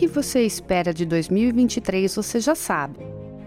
[0.00, 3.00] Que você espera de 2023 você já sabe.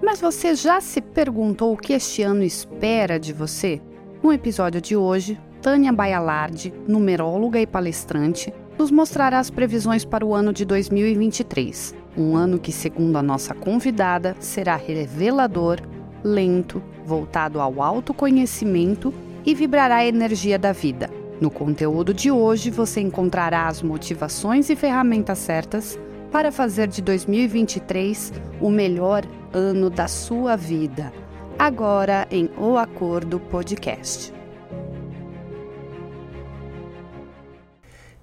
[0.03, 3.81] Mas você já se perguntou o que este ano espera de você?
[4.21, 10.35] No episódio de hoje, Tânia Baialardi, numeróloga e palestrante, nos mostrará as previsões para o
[10.35, 11.95] ano de 2023.
[12.15, 15.79] Um ano que, segundo a nossa convidada, será revelador,
[16.23, 19.11] lento, voltado ao autoconhecimento
[19.43, 21.09] e vibrará a energia da vida.
[21.41, 25.97] No conteúdo de hoje você encontrará as motivações e ferramentas certas
[26.33, 31.13] para fazer de 2023 o melhor ano da sua vida.
[31.59, 34.33] Agora em O Acordo Podcast.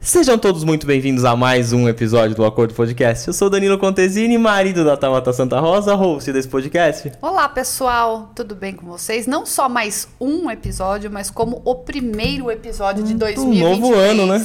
[0.00, 3.28] Sejam todos muito bem-vindos a mais um episódio do Acordo Podcast.
[3.28, 7.12] Eu sou Danilo Contesini, marido da Tamata Santa Rosa, host desse podcast.
[7.22, 9.28] Olá, pessoal, tudo bem com vocês?
[9.28, 13.38] Não só mais um episódio, mas como o primeiro episódio de 2023.
[13.38, 14.44] Um novo ano, né?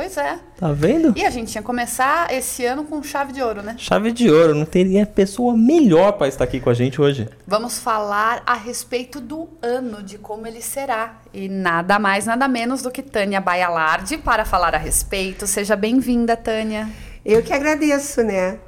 [0.00, 0.38] Pois é.
[0.56, 1.12] Tá vendo?
[1.14, 3.74] E a gente ia começar esse ano com chave de ouro, né?
[3.76, 7.28] Chave de ouro, não teria pessoa melhor para estar aqui com a gente hoje.
[7.46, 11.20] Vamos falar a respeito do ano, de como ele será.
[11.34, 15.46] E nada mais, nada menos do que Tânia Baialardi para falar a respeito.
[15.46, 16.88] Seja bem-vinda, Tânia.
[17.22, 18.58] Eu que agradeço, né?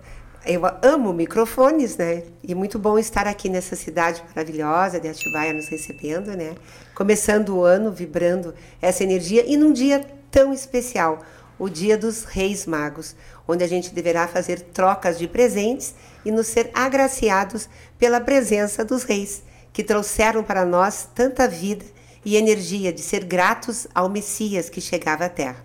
[0.45, 2.25] Eu amo microfones, né?
[2.43, 6.57] E muito bom estar aqui nessa cidade maravilhosa de Atibaia nos recebendo, né?
[6.95, 11.21] Começando o ano vibrando essa energia e num dia tão especial,
[11.59, 13.17] o Dia dos Reis Magos,
[13.49, 17.67] onde a gente deverá fazer trocas de presentes e nos ser agraciados
[17.99, 21.85] pela presença dos reis, que trouxeram para nós tanta vida
[22.25, 25.65] e energia de ser gratos ao Messias que chegava à terra.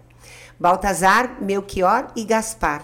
[0.57, 2.83] Baltazar, Melchior e Gaspar,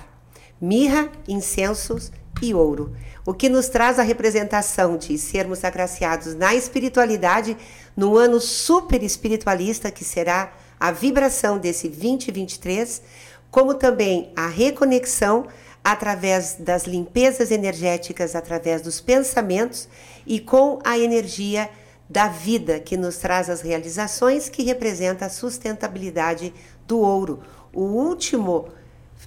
[0.59, 2.93] mirra, incensos e ouro,
[3.25, 7.55] o que nos traz a representação de sermos agraciados na espiritualidade
[7.95, 13.01] no ano super espiritualista que será a vibração desse 2023,
[13.49, 15.47] como também a reconexão
[15.83, 19.87] através das limpezas energéticas, através dos pensamentos
[20.25, 21.69] e com a energia
[22.09, 26.53] da vida que nos traz as realizações que representa a sustentabilidade
[26.85, 28.69] do ouro, o último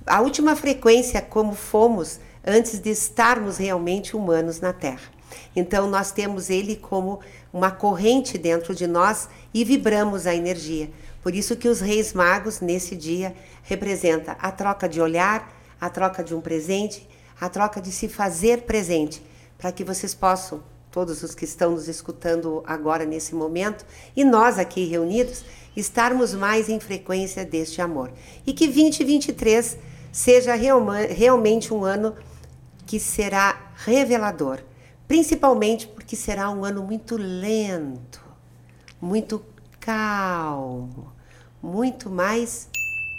[0.05, 5.17] a última frequência como fomos antes de estarmos realmente humanos na Terra.
[5.55, 7.21] Então nós temos ele como
[7.53, 10.91] uma corrente dentro de nós e vibramos a energia.
[11.23, 16.23] Por isso que os reis magos nesse dia representa a troca de olhar, a troca
[16.23, 17.09] de um presente,
[17.41, 19.23] a troca de se fazer presente,
[19.59, 23.85] para que vocês possam, todos os que estão nos escutando agora nesse momento,
[24.15, 25.45] e nós aqui reunidos,
[25.77, 28.11] estarmos mais em frequência deste amor.
[28.47, 29.77] E que 2023
[30.11, 32.15] seja realmente um ano
[32.87, 34.61] que será revelador,
[35.09, 38.21] principalmente porque será um ano muito lento,
[39.01, 39.45] muito
[39.81, 41.13] calmo,
[41.63, 42.69] muito mais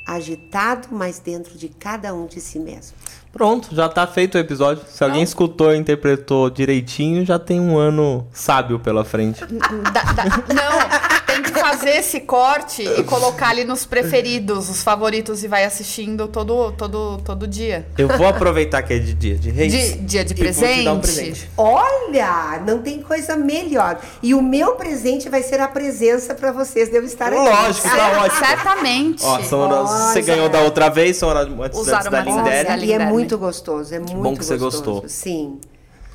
[0.08, 2.96] agitado, mas dentro de cada um de si mesmo.
[3.32, 4.84] Pronto, já está feito o episódio.
[4.88, 9.44] Se alguém escutou e interpretou direitinho, já tem um ano sábio pela frente.
[9.94, 15.44] Da, da, não, tem que fazer esse corte e colocar ali nos preferidos, os favoritos,
[15.44, 17.86] e vai assistindo todo, todo, todo dia.
[17.98, 19.72] Eu vou aproveitar que é de dia de reis.
[19.72, 20.88] De, dia de presente.
[20.88, 21.50] Um presente.
[21.58, 24.00] Olha, não tem coisa melhor.
[24.22, 27.38] E o meu presente vai ser a presença para vocês de eu estar aqui.
[27.38, 28.46] Lógico, tá ótimo.
[28.46, 29.24] Certamente.
[29.24, 32.86] Ó, são você ganhou da outra vez, são antes, antes da Lindere.
[32.86, 34.48] E é muito gostoso, é muito Bom que gostoso.
[34.48, 35.04] você gostou.
[35.08, 35.60] Sim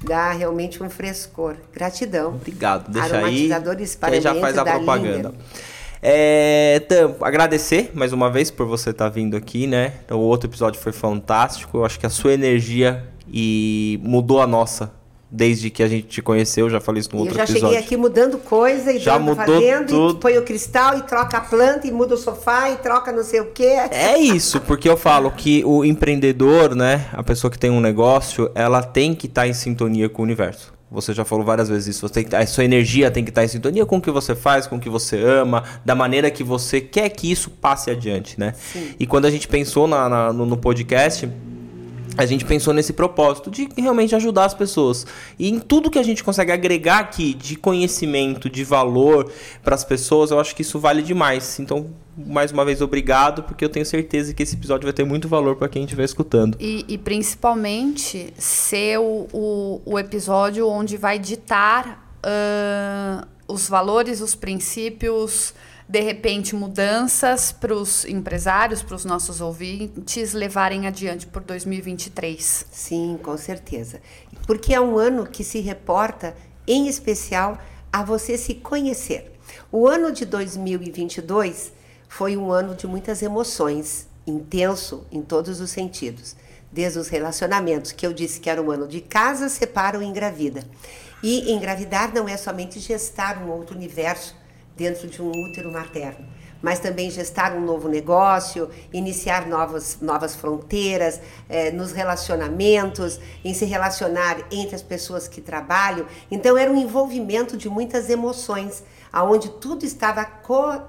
[0.04, 1.56] dá realmente um frescor.
[1.72, 2.34] Gratidão.
[2.34, 2.90] Obrigado.
[2.90, 3.48] Deixa aí.
[3.48, 5.32] Que aí já faz a propaganda.
[6.04, 9.94] É, então, agradecer mais uma vez por você estar tá vindo aqui, né?
[10.10, 11.78] O outro episódio foi fantástico.
[11.78, 14.92] Eu acho que a sua energia e mudou a nossa
[15.32, 17.56] desde que a gente te conheceu, já falei isso no outro episódio.
[17.56, 20.18] Eu já cheguei aqui mudando coisa e já mudou fazendo, tudo.
[20.18, 23.24] e põe o cristal e troca a planta e muda o sofá e troca não
[23.24, 23.78] sei o quê.
[23.90, 28.50] É isso, porque eu falo que o empreendedor, né, a pessoa que tem um negócio,
[28.54, 30.74] ela tem que estar tá em sintonia com o universo.
[30.90, 32.06] Você já falou várias vezes isso.
[32.06, 34.34] Você tem, a sua energia tem que estar tá em sintonia com o que você
[34.34, 38.38] faz, com o que você ama, da maneira que você quer que isso passe adiante,
[38.38, 38.52] né?
[38.52, 38.94] Sim.
[39.00, 41.26] E quando a gente pensou na, na no, no podcast,
[42.16, 45.06] a gente pensou nesse propósito de realmente ajudar as pessoas.
[45.38, 49.30] E em tudo que a gente consegue agregar aqui de conhecimento, de valor
[49.62, 51.58] para as pessoas, eu acho que isso vale demais.
[51.58, 51.86] Então,
[52.16, 55.56] mais uma vez, obrigado, porque eu tenho certeza que esse episódio vai ter muito valor
[55.56, 56.56] para quem estiver escutando.
[56.60, 64.34] E, e, principalmente ser o, o, o, episódio onde vai ditar uh, os valores, os
[64.34, 65.54] princípios
[65.92, 72.64] de repente, mudanças para os empresários, para os nossos ouvintes levarem adiante por 2023?
[72.72, 74.00] Sim, com certeza.
[74.46, 76.34] Porque é um ano que se reporta,
[76.66, 77.58] em especial,
[77.92, 79.38] a você se conhecer.
[79.70, 81.74] O ano de 2022
[82.08, 86.34] foi um ano de muitas emoções, intenso em todos os sentidos.
[86.72, 90.64] Desde os relacionamentos, que eu disse que era um ano de casa, separa e engravida.
[91.22, 94.40] E engravidar não é somente gestar um outro universo
[94.76, 96.26] dentro de um útero materno,
[96.60, 103.64] mas também gestar um novo negócio, iniciar novas, novas fronteiras eh, nos relacionamentos, em se
[103.64, 106.06] relacionar entre as pessoas que trabalham.
[106.30, 108.82] Então era um envolvimento de muitas emoções,
[109.12, 110.80] aonde tudo estava co,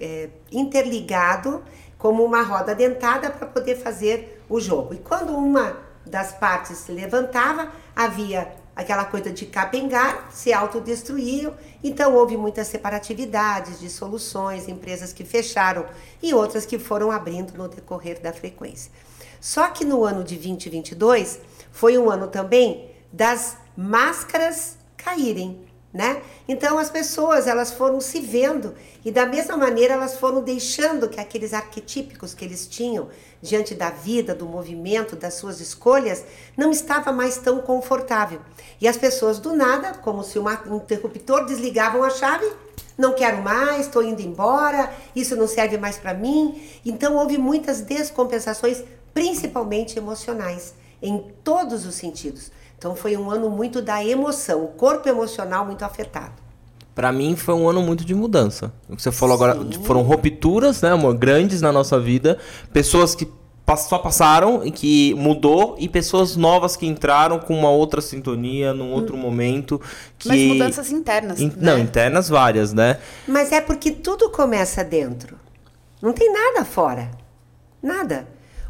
[0.00, 1.62] eh, interligado
[1.96, 4.94] como uma roda dentada para poder fazer o jogo.
[4.94, 5.76] E quando uma
[6.06, 11.52] das partes se levantava, havia aquela coisa de capengar, se autodestruíam.
[11.82, 15.84] Então houve muitas separatividades, dissoluções, empresas que fecharam
[16.22, 18.92] e outras que foram abrindo no decorrer da frequência.
[19.40, 21.40] Só que no ano de 2022
[21.72, 26.20] foi um ano também das máscaras caírem né?
[26.46, 28.74] Então as pessoas elas foram se vendo
[29.04, 33.08] e da mesma maneira elas foram deixando que aqueles arquetípicos que eles tinham
[33.40, 36.24] diante da vida, do movimento, das suas escolhas,
[36.56, 38.40] não estava mais tão confortável.
[38.80, 42.46] E as pessoas do nada, como se um interruptor desligavam a chave,
[42.96, 46.60] não quero mais, estou indo embora, isso não serve mais para mim.
[46.84, 48.82] Então houve muitas descompensações,
[49.14, 52.50] principalmente emocionais, em todos os sentidos.
[52.78, 56.34] Então foi um ano muito da emoção, o corpo emocional muito afetado.
[56.94, 58.72] Para mim foi um ano muito de mudança.
[58.88, 59.44] Você falou Sim.
[59.44, 62.38] agora, foram rupturas, né, amor, grandes na nossa vida,
[62.72, 63.28] pessoas que
[63.76, 68.92] só passaram e que mudou e pessoas novas que entraram com uma outra sintonia num
[68.92, 69.20] outro hum.
[69.20, 69.80] momento
[70.18, 71.48] que Mas mudanças internas, In...
[71.48, 71.54] né?
[71.56, 72.98] Não, internas várias, né?
[73.26, 75.38] Mas é porque tudo começa dentro.
[76.00, 77.10] Não tem nada fora.
[77.82, 78.26] Nada.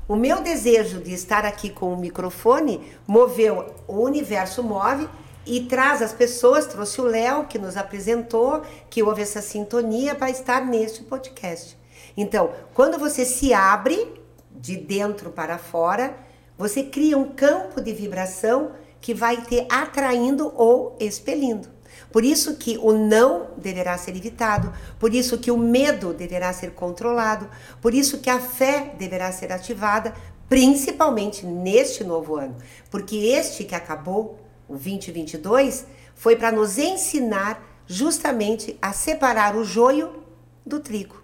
[0.09, 5.07] O meu desejo de estar aqui com o microfone moveu, o universo move
[5.45, 10.31] e traz as pessoas, trouxe o Léo que nos apresentou, que houve essa sintonia para
[10.31, 11.77] estar neste podcast.
[12.17, 14.11] Então, quando você se abre
[14.51, 16.17] de dentro para fora,
[16.57, 18.73] você cria um campo de vibração
[19.03, 21.69] que vai te atraindo ou expelindo.
[22.11, 26.73] Por isso que o não deverá ser evitado, por isso que o medo deverá ser
[26.73, 27.49] controlado,
[27.83, 30.15] por isso que a fé deverá ser ativada,
[30.49, 32.57] principalmente neste novo ano,
[32.91, 40.23] porque este que acabou, o 2022, foi para nos ensinar justamente a separar o joio
[40.65, 41.23] do trigo.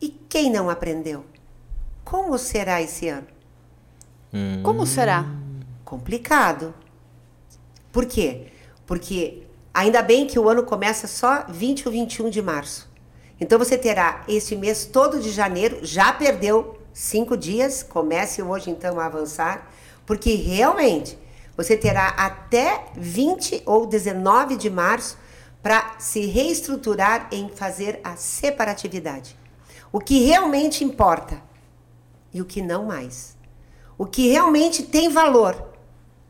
[0.00, 1.24] E quem não aprendeu?
[2.04, 3.26] Como será esse ano?
[4.32, 4.62] Hum.
[4.62, 5.24] Como será?
[5.84, 6.74] Complicado.
[7.92, 8.48] Por quê?
[8.86, 12.90] Porque Ainda bem que o ano começa só 20 ou 21 de março.
[13.40, 19.00] Então você terá esse mês todo de janeiro, já perdeu cinco dias, comece hoje então
[19.00, 19.70] a avançar,
[20.04, 21.18] porque realmente
[21.56, 25.18] você terá até 20 ou 19 de março
[25.62, 29.36] para se reestruturar em fazer a separatividade.
[29.90, 31.42] O que realmente importa
[32.32, 33.36] e o que não mais.
[33.96, 35.71] O que realmente tem valor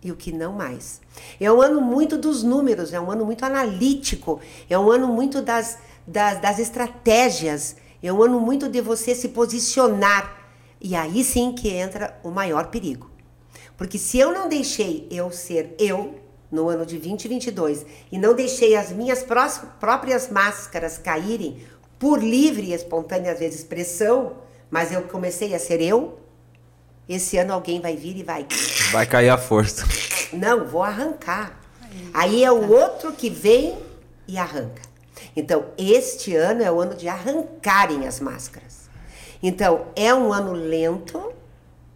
[0.02, 1.00] e o que não mais.
[1.40, 5.40] É um ano muito dos números, é um ano muito analítico, é um ano muito
[5.40, 10.40] das, das, das estratégias, é um ano muito de você se posicionar.
[10.80, 13.10] E aí sim que entra o maior perigo.
[13.76, 16.18] Porque se eu não deixei eu ser eu
[16.50, 19.24] no ano de 2022 e não deixei as minhas
[19.80, 21.62] próprias máscaras caírem
[21.98, 24.36] por livre e espontânea às vezes expressão,
[24.70, 26.18] mas eu comecei a ser eu,
[27.14, 28.46] esse ano alguém vai vir e vai.
[28.90, 29.86] Vai cair a força.
[30.32, 31.60] Não, vou arrancar.
[32.14, 33.78] Aí é o outro que vem
[34.26, 34.82] e arranca.
[35.34, 38.90] Então, este ano é o ano de arrancarem as máscaras.
[39.42, 41.32] Então, é um ano lento,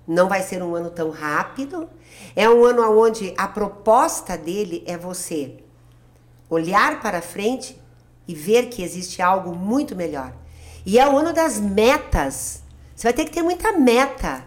[0.06, 1.88] não vai ser um ano tão rápido.
[2.34, 5.56] É um ano onde a proposta dele é você
[6.48, 7.80] olhar para frente
[8.26, 10.32] e ver que existe algo muito melhor.
[10.84, 12.62] E é o ano das metas.
[12.94, 14.44] Você vai ter que ter muita meta.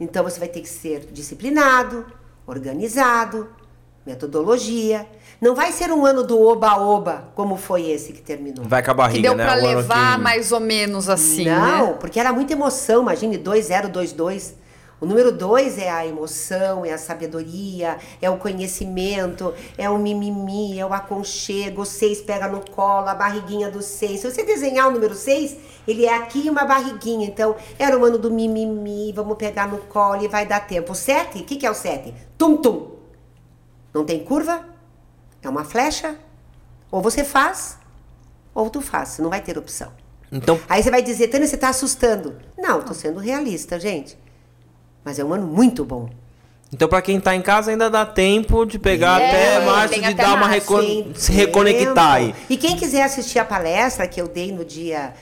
[0.00, 2.04] Então você vai ter que ser disciplinado,
[2.46, 3.48] organizado,
[4.06, 5.06] metodologia.
[5.40, 8.64] Não vai ser um ano do oba-oba, como foi esse que terminou.
[8.64, 9.44] Vai com a barriga, que deu né?
[9.44, 10.22] pra levar que...
[10.22, 11.96] mais ou menos assim, Não, né?
[12.00, 13.02] porque era muita emoção.
[13.02, 14.61] Imagine 2022.
[15.02, 20.78] O número dois é a emoção, é a sabedoria, é o conhecimento, é o mimimi,
[20.78, 21.82] é o aconchego.
[21.82, 24.20] O seis pega no colo, a barriguinha do seis.
[24.20, 25.56] Se você desenhar o número seis,
[25.88, 27.26] ele é aqui uma barriguinha.
[27.26, 30.92] Então, era o ano do mimimi, vamos pegar no colo e vai dar tempo.
[30.92, 32.14] O sete, o que, que é o sete?
[32.38, 32.92] Tum-tum.
[33.92, 34.64] Não tem curva?
[35.42, 36.16] É uma flecha?
[36.92, 37.76] Ou você faz,
[38.54, 39.18] ou tu faz.
[39.18, 39.90] Não vai ter opção.
[40.30, 40.60] Então...
[40.68, 42.36] Aí você vai dizer, Tânia, você está assustando.
[42.56, 44.21] Não, estou sendo realista, gente.
[45.04, 46.08] Mas é um ano muito bom.
[46.72, 50.14] Então, para quem está em casa, ainda dá tempo de pegar é, até março, de
[50.14, 51.12] dar uma recon...
[51.14, 52.34] se reconectar aí.
[52.48, 55.12] E quem quiser assistir a palestra que eu dei no dia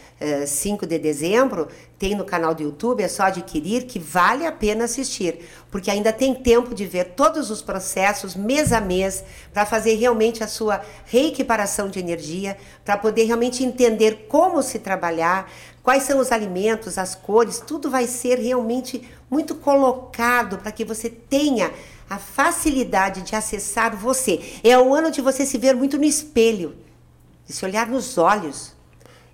[0.46, 4.84] 5 de dezembro, tem no canal do YouTube, é só adquirir que vale a pena
[4.84, 9.94] assistir, porque ainda tem tempo de ver todos os processos mês a mês para fazer
[9.94, 15.50] realmente a sua reequiparação de energia, para poder realmente entender como se trabalhar,
[15.82, 21.08] quais são os alimentos, as cores, tudo vai ser realmente muito colocado para que você
[21.08, 21.72] tenha
[22.08, 24.40] a facilidade de acessar você.
[24.64, 26.76] É o ano de você se ver muito no espelho,
[27.46, 28.74] de se olhar nos olhos.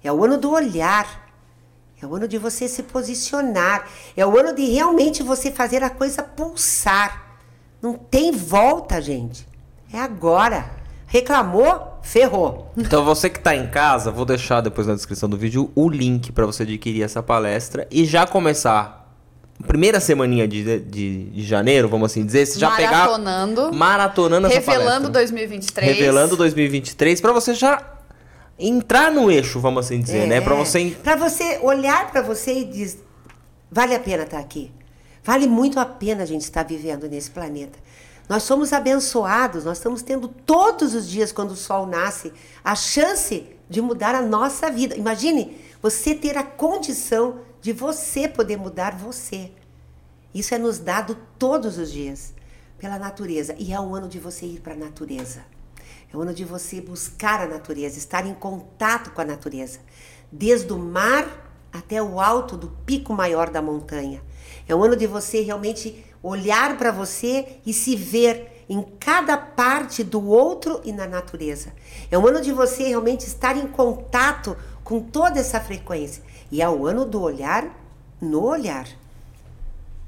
[0.07, 1.27] É o ano do olhar.
[2.01, 3.89] É o ano de você se posicionar.
[4.17, 7.41] É o ano de realmente você fazer a coisa pulsar.
[7.83, 9.47] Não tem volta, gente.
[9.93, 10.71] É agora.
[11.09, 12.71] Reclamou, ferrou.
[12.77, 16.31] Então você que está em casa, vou deixar depois na descrição do vídeo o link
[16.31, 19.13] para você adquirir essa palestra e já começar
[19.67, 23.73] primeira semaninha de, de, de janeiro, vamos assim dizer, você já pegar Maratonando.
[23.73, 25.11] maratonando essa Revelando palestra.
[25.11, 25.97] 2023.
[25.97, 27.96] Revelando 2023 para você já
[28.59, 30.41] entrar no eixo, vamos assim dizer, né?
[30.41, 33.05] Para você Para você olhar para você e dizer,
[33.71, 34.73] vale a pena estar aqui.
[35.23, 37.79] Vale muito a pena a gente estar vivendo nesse planeta.
[38.29, 42.33] Nós somos abençoados, nós estamos tendo todos os dias, quando o sol nasce,
[42.65, 44.97] a chance de mudar a nossa vida.
[44.97, 49.53] Imagine você ter a condição de você poder mudar você.
[50.35, 52.35] Isso é nos dado todos os dias
[52.79, 53.55] pela natureza.
[53.59, 55.45] E é o ano de você ir para a natureza.
[56.17, 59.81] É o ano de você buscar a natureza, estar em contato com a natureza.
[60.33, 61.29] Desde o mar
[61.71, 64.23] até o alto do pico maior da montanha.
[64.67, 70.03] É o ano de você realmente olhar para você e se ver em cada parte
[70.03, 71.71] do outro e na natureza.
[72.11, 76.23] É o ano de você realmente estar em contato com toda essa frequência.
[76.51, 77.79] E é o ano do olhar
[78.19, 78.89] no olhar.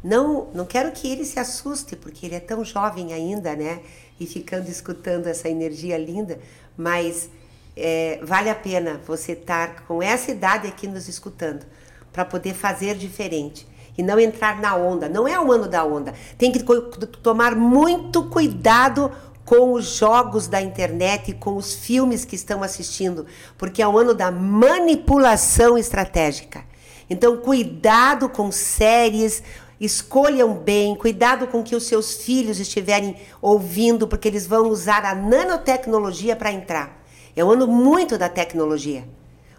[0.03, 3.83] Não, não quero que ele se assuste, porque ele é tão jovem ainda, né?
[4.19, 6.39] E ficando escutando essa energia linda,
[6.77, 7.31] mas
[7.77, 11.65] é, vale a pena você estar com essa idade aqui nos escutando,
[12.13, 15.09] para poder fazer diferente e não entrar na onda.
[15.09, 16.15] Não é o ano da onda.
[16.37, 16.63] Tem que
[17.23, 19.13] tomar muito cuidado
[19.45, 23.99] com os jogos da internet e com os filmes que estão assistindo, porque é o
[23.99, 26.65] ano da manipulação estratégica.
[27.09, 29.43] Então, cuidado com séries,
[29.81, 35.15] escolham bem, cuidado com que os seus filhos estiverem ouvindo, porque eles vão usar a
[35.15, 37.03] nanotecnologia para entrar.
[37.37, 39.05] É um ano muito da tecnologia.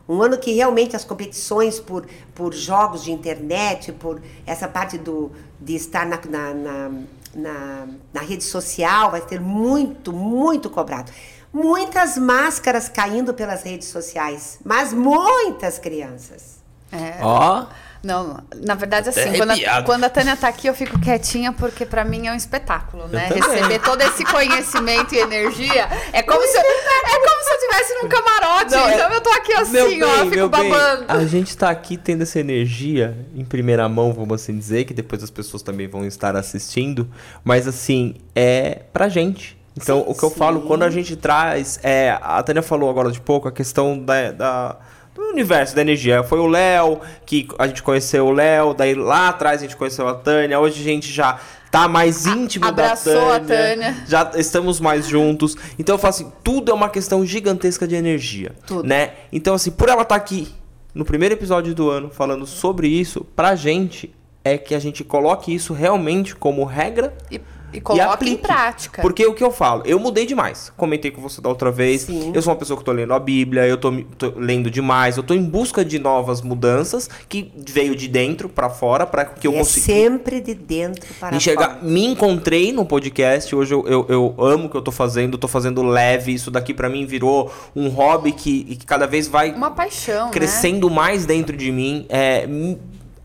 [0.08, 5.32] Um ano que realmente as competições por, por jogos de internet, por essa parte do,
[5.62, 6.92] de estar na, na, na,
[7.36, 11.12] na, na rede social, vai ser muito, muito cobrado.
[11.54, 16.58] Muitas máscaras caindo pelas redes sociais, mas muitas crianças.
[16.92, 17.20] É.
[17.24, 17.68] Ó,
[18.02, 21.86] Não, na verdade, assim, quando a, quando a Tânia tá aqui, eu fico quietinha, porque
[21.86, 23.28] pra mim é um espetáculo, né?
[23.28, 28.02] Receber todo esse conhecimento e energia é como, se eu, é como se eu estivesse
[28.02, 28.72] num camarote.
[28.72, 31.06] Não, é- então eu tô aqui assim, meu ó, bem, eu fico meu bem, babando.
[31.10, 35.22] a gente tá aqui tendo essa energia em primeira mão, vamos assim dizer, que depois
[35.22, 37.10] as pessoas também vão estar assistindo,
[37.44, 39.58] mas assim, é pra gente.
[39.76, 40.36] Então, Sim, o que eu sim.
[40.36, 44.32] falo, quando a gente traz, é, a Tânia falou agora de pouco, a questão da,
[44.32, 44.76] da-
[45.20, 46.24] do universo da energia.
[46.24, 50.08] Foi o Léo, que a gente conheceu o Léo, daí lá atrás a gente conheceu
[50.08, 51.40] a Tânia, hoje a gente já
[51.72, 53.96] tá mais íntimo abraçou da a Tânia, Tânia.
[54.08, 55.56] já estamos mais juntos.
[55.78, 58.88] Então eu falo assim, tudo é uma questão gigantesca de energia, Tudo.
[58.88, 59.12] né?
[59.32, 60.48] Então assim, por ela estar aqui
[60.96, 65.54] no primeiro episódio do ano falando sobre isso, pra gente é que a gente coloque
[65.54, 67.40] isso realmente como regra E,
[67.74, 68.42] e coloca em aplique.
[68.42, 69.02] prática.
[69.02, 70.72] Porque o que eu falo, eu mudei demais.
[70.78, 72.02] Comentei com você da outra vez.
[72.02, 72.32] Sim.
[72.34, 73.92] Eu sou uma pessoa que tô lendo a Bíblia, eu tô
[74.36, 79.06] lendo demais, eu tô em busca de novas mudanças que veio de dentro pra fora
[79.06, 81.76] para que eu E é consiga sempre de dentro para enxergar.
[81.76, 81.80] fora.
[81.84, 83.56] Me encontrei no podcast.
[83.56, 86.34] Hoje eu, eu, eu amo o que eu tô fazendo, tô fazendo leve.
[86.34, 90.32] Isso daqui pra mim virou um hobby que, que cada vez vai Uma paixão, né?
[90.32, 92.06] crescendo mais dentro de mim.
[92.10, 92.48] É,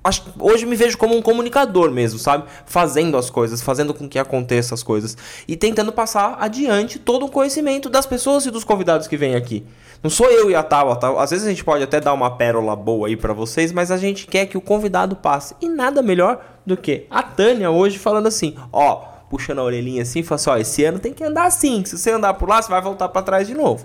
[0.05, 2.45] acho, hoje me vejo como um comunicador mesmo, sabe?
[2.67, 5.17] Fazendo as coisas, fazendo com que aconteça as coisas.
[5.49, 9.65] E tentando passar adiante todo o conhecimento das pessoas e dos convidados que vêm aqui.
[10.03, 11.19] Não sou eu e a Tal, a Tal.
[11.19, 13.97] Às vezes a gente pode até dar uma pérola boa aí pra vocês, mas a
[13.97, 15.57] gente quer que o convidado passe.
[15.63, 18.97] E nada melhor do que a Tânia hoje falando assim, ó,
[19.31, 21.97] puxando a orelhinha assim, e fala assim, ó, esse ano tem que andar assim, se
[21.97, 23.85] você andar por lá, você vai voltar pra trás de novo.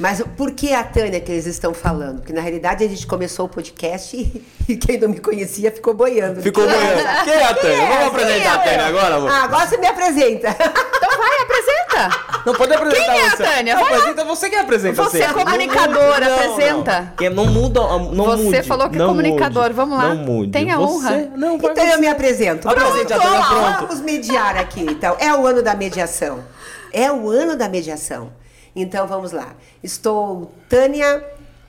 [0.00, 2.20] Mas por que a Tânia que eles estão falando?
[2.20, 4.42] Porque na realidade a gente começou o podcast e,
[4.72, 6.40] e quem não me conhecia ficou boiando.
[6.40, 7.02] Ficou boiando.
[7.24, 7.86] Quem é a Tânia?
[7.86, 9.30] Vamos apresentar a Tânia agora, amor?
[9.30, 10.56] Ah, agora você me apresenta.
[11.10, 12.42] Então vai, apresenta.
[12.46, 13.42] Não pode apresentar Quem é a você.
[13.42, 13.74] Tânia?
[13.74, 17.00] Não, apresenta você que apresenta Você é comunicadora, Não, não, apresenta.
[17.00, 20.14] Não, Que não muda, não Você mude, falou que é não comunicador, mude, vamos lá.
[20.14, 20.52] Não mude.
[20.52, 21.30] Tenha Você- honra.
[21.36, 21.96] Não, Então eu você.
[21.96, 22.68] me apresento.
[22.68, 23.86] Apresente a Tânia, pronto.
[23.88, 25.16] Vamos mediar aqui, então.
[25.18, 26.44] É o ano da mediação.
[26.92, 28.30] É o ano da mediação.
[28.74, 29.54] Então vamos lá.
[29.82, 31.24] Estou Tânia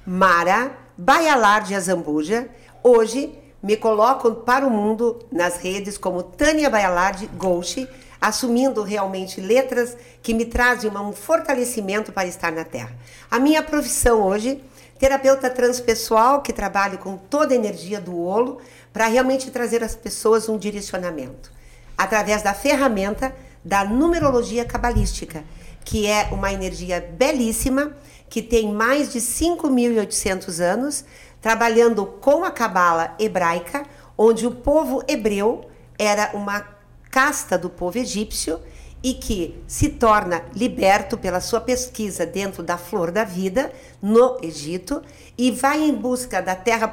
[0.06, 2.48] Mara Baialar de Azambuja,
[2.84, 7.88] hoje me coloco para o mundo nas redes como Tânia Baialardi Gouchi,
[8.20, 12.92] assumindo realmente letras que me trazem um fortalecimento para estar na Terra.
[13.30, 14.64] A minha profissão hoje,
[15.00, 18.60] terapeuta transpessoal, que trabalho com toda a energia do olo,
[18.94, 21.52] para realmente trazer às pessoas um direcionamento.
[21.98, 25.44] Através da ferramenta da numerologia cabalística,
[25.84, 27.96] que é uma energia belíssima,
[28.30, 31.04] que tem mais de 5.800 anos,
[31.42, 33.84] trabalhando com a cabala hebraica,
[34.18, 35.66] onde o povo hebreu
[35.98, 36.66] era uma
[37.10, 38.60] casta do povo egípcio
[39.04, 45.02] e que se torna liberto pela sua pesquisa dentro da flor da vida no Egito
[45.38, 46.88] e vai em busca da terra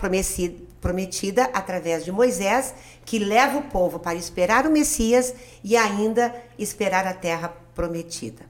[0.80, 7.06] prometida através de Moisés, que leva o povo para esperar o Messias e ainda esperar
[7.06, 8.47] a terra prometida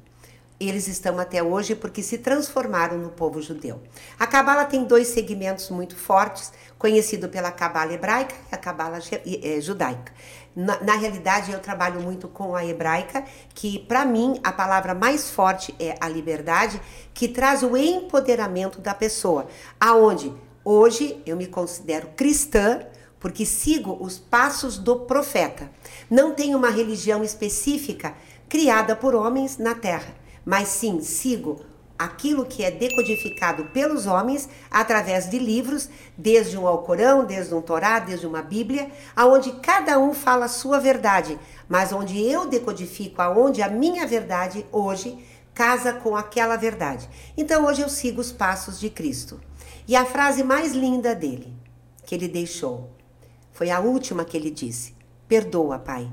[0.61, 3.81] eles estão até hoje porque se transformaram no povo judeu.
[4.19, 9.61] A Cabala tem dois segmentos muito fortes, conhecido pela Cabala hebraica e a Cabala eh,
[9.61, 10.13] judaica.
[10.57, 13.25] Na, na, realidade, eu trabalho muito com a hebraica,
[13.55, 16.81] que para mim a palavra mais forte é a liberdade,
[17.15, 19.47] que traz o empoderamento da pessoa.
[19.79, 20.35] Aonde
[20.65, 22.81] hoje eu me considero cristã,
[23.21, 25.71] porque sigo os passos do profeta.
[26.11, 28.15] Não tenho uma religião específica
[28.49, 30.18] criada por homens na terra
[30.49, 31.61] mas sim sigo
[31.99, 37.99] aquilo que é decodificado pelos homens através de livros, desde um Alcorão, desde um Torá,
[37.99, 41.39] desde uma Bíblia, aonde cada um fala a sua verdade,
[41.69, 47.07] mas onde eu decodifico aonde a minha verdade hoje casa com aquela verdade.
[47.37, 49.39] Então hoje eu sigo os passos de Cristo.
[49.87, 51.53] E a frase mais linda dele,
[52.07, 52.89] que ele deixou,
[53.53, 54.95] foi a última que ele disse:
[55.29, 56.11] Perdoa, Pai.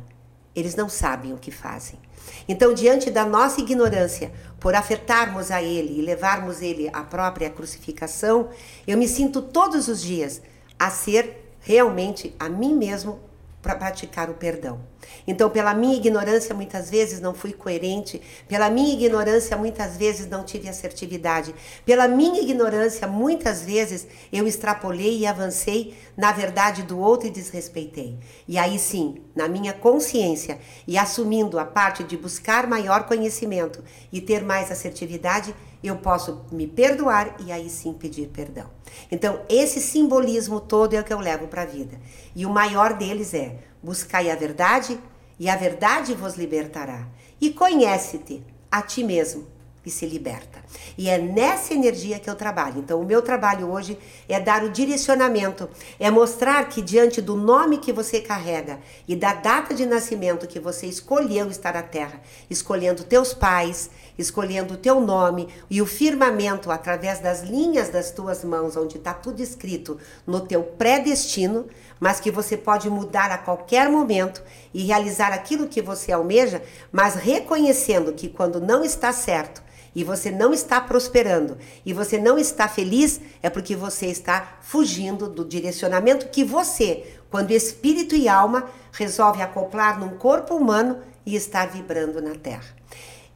[0.53, 2.04] Eles não sabem o que fazem.
[2.47, 8.49] Então, diante da nossa ignorância por afetarmos a Ele e levarmos Ele à própria crucificação,
[8.87, 10.41] eu me sinto todos os dias
[10.77, 13.19] a ser realmente a mim mesmo
[13.65, 14.79] para praticar o perdão.
[15.25, 20.43] Então, pela minha ignorância, muitas vezes não fui coerente, pela minha ignorância, muitas vezes não
[20.43, 27.27] tive assertividade, pela minha ignorância, muitas vezes eu extrapolei e avancei na verdade do outro
[27.27, 28.19] e desrespeitei.
[28.47, 34.21] E aí sim, na minha consciência e assumindo a parte de buscar maior conhecimento e
[34.21, 38.69] ter mais assertividade, eu posso me perdoar e aí sim pedir perdão.
[39.11, 41.99] Então, esse simbolismo todo é o que eu levo para a vida.
[42.35, 44.99] E o maior deles é: buscai a verdade
[45.39, 47.07] e a verdade vos libertará.
[47.39, 49.54] E conhece-te a ti mesmo
[49.85, 50.59] e se liberta.
[50.97, 52.79] E é nessa energia que eu trabalho.
[52.79, 55.69] Então, o meu trabalho hoje é dar o direcionamento,
[55.99, 60.59] é mostrar que diante do nome que você carrega e da data de nascimento que
[60.59, 66.71] você escolheu estar na terra, escolhendo teus pais, escolhendo o teu nome e o firmamento
[66.71, 71.67] através das linhas das tuas mãos, onde está tudo escrito no teu predestino,
[71.99, 74.41] mas que você pode mudar a qualquer momento
[74.73, 79.64] e realizar aquilo que você almeja, mas reconhecendo que quando não está certo,
[79.95, 85.29] e você não está prosperando e você não está feliz, é porque você está fugindo
[85.29, 91.65] do direcionamento que você, quando espírito e alma, resolve acoplar num corpo humano e está
[91.65, 92.75] vibrando na terra.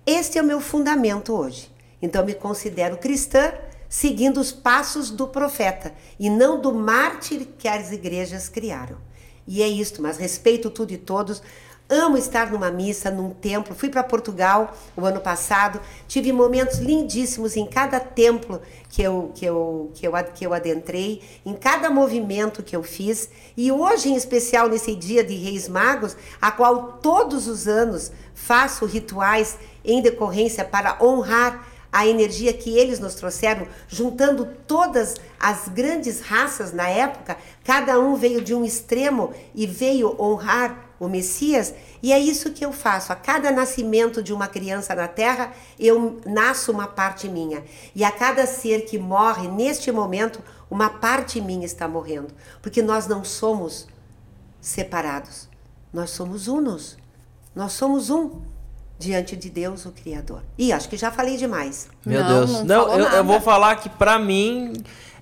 [0.06, 1.72] Este é o meu fundamento hoje.
[2.02, 3.54] Então, me considero cristã
[3.88, 8.98] seguindo os passos do profeta e não do mártir que as igrejas criaram.
[9.48, 11.42] E é isto, mas respeito tudo e todos.
[11.92, 13.74] Amo estar numa missa, num templo.
[13.74, 19.44] Fui para Portugal o ano passado, tive momentos lindíssimos em cada templo que eu, que,
[19.44, 23.28] eu, que, eu, que eu adentrei, em cada movimento que eu fiz.
[23.58, 28.86] E hoje, em especial, nesse dia de Reis Magos, a qual todos os anos faço
[28.86, 36.22] rituais em decorrência para honrar a energia que eles nos trouxeram, juntando todas as grandes
[36.22, 42.12] raças na época, cada um veio de um extremo e veio honrar o Messias, e
[42.12, 43.14] é isso que eu faço.
[43.14, 47.64] A cada nascimento de uma criança na terra, eu nasço uma parte minha.
[47.96, 53.08] E a cada ser que morre neste momento, uma parte minha está morrendo, porque nós
[53.08, 53.88] não somos
[54.60, 55.48] separados.
[55.92, 56.98] Nós somos unos.
[57.56, 58.42] Nós somos um
[59.00, 60.44] diante de Deus, o Criador.
[60.58, 61.88] E acho que já falei demais.
[62.06, 62.52] Meu não, Deus.
[62.52, 64.74] Não, não eu, eu, vou falar que para mim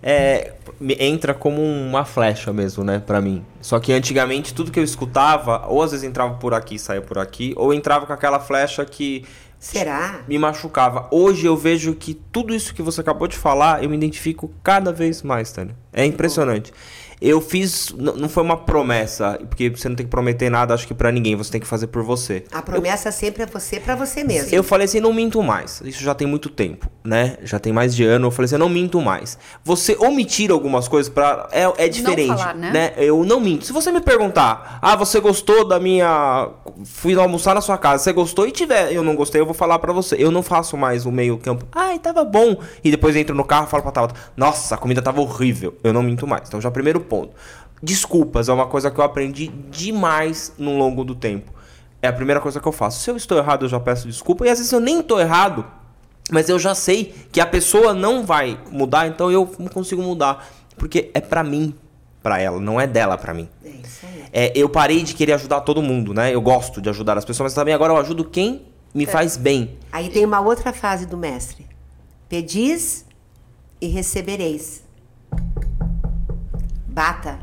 [0.02, 0.54] é,
[1.00, 3.44] entra como uma flecha mesmo, né, para mim.
[3.62, 7.02] Só que antigamente tudo que eu escutava, ou às vezes entrava por aqui e saía
[7.02, 9.26] por aqui, ou entrava com aquela flecha que
[9.60, 10.22] Será?
[10.28, 11.08] Me machucava.
[11.12, 14.92] Hoje eu vejo que tudo isso que você acabou de falar, eu me identifico cada
[14.94, 15.76] vez mais, Tânia.
[15.92, 16.72] É impressionante.
[17.20, 20.94] Eu fiz, não foi uma promessa, porque você não tem que prometer nada, acho que
[20.94, 22.44] para ninguém, você tem que fazer por você.
[22.52, 24.54] A promessa eu, sempre é você para você mesmo.
[24.54, 25.82] Eu falei assim, não minto mais.
[25.84, 27.38] Isso já tem muito tempo, né?
[27.42, 28.28] Já tem mais de ano.
[28.28, 29.40] Eu falei assim, não minto mais.
[29.64, 32.94] Você omitir algumas coisas para é, é diferente, falar, né?
[32.98, 33.66] Eu não minto.
[33.66, 36.50] Se você me perguntar, ah, você gostou da minha,
[36.84, 39.80] fui almoçar na sua casa, você gostou e tiver, eu não gostei, eu vou falar
[39.80, 40.18] para você.
[40.20, 41.66] Eu não faço mais o meio campo.
[41.72, 42.58] Ai, tava bom.
[42.84, 45.76] E depois entro no carro, e falo para Tabata, nossa, a comida tava horrível.
[45.84, 46.50] Eu não minto mais.
[46.50, 47.32] Então já primeiro ponto.
[47.82, 51.54] Desculpas é uma coisa que eu aprendi demais no longo do tempo.
[52.02, 53.00] É a primeira coisa que eu faço.
[53.00, 54.46] Se eu estou errado, eu já peço desculpa.
[54.46, 55.66] E às vezes eu nem estou errado,
[56.32, 60.48] mas eu já sei que a pessoa não vai mudar, então eu não consigo mudar.
[60.78, 61.74] Porque é pra mim,
[62.22, 63.50] pra ela, não é dela pra mim.
[63.64, 64.24] É isso aí.
[64.32, 66.34] É, eu parei de querer ajudar todo mundo, né?
[66.34, 69.08] Eu gosto de ajudar as pessoas, mas também agora eu ajudo quem me É.
[69.08, 69.78] faz bem.
[69.92, 71.66] Aí tem uma outra frase do mestre:
[72.30, 73.06] Pedis
[73.82, 74.84] e recebereis.
[76.88, 77.40] Bata,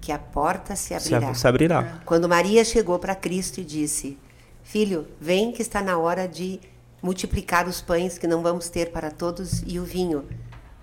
[0.00, 1.34] que a porta se Se, abrirá.
[1.34, 2.00] se abrirá.
[2.04, 4.18] Quando Maria chegou para Cristo e disse:
[4.62, 6.60] Filho, vem que está na hora de
[7.02, 10.24] multiplicar os pães que não vamos ter para todos e o vinho,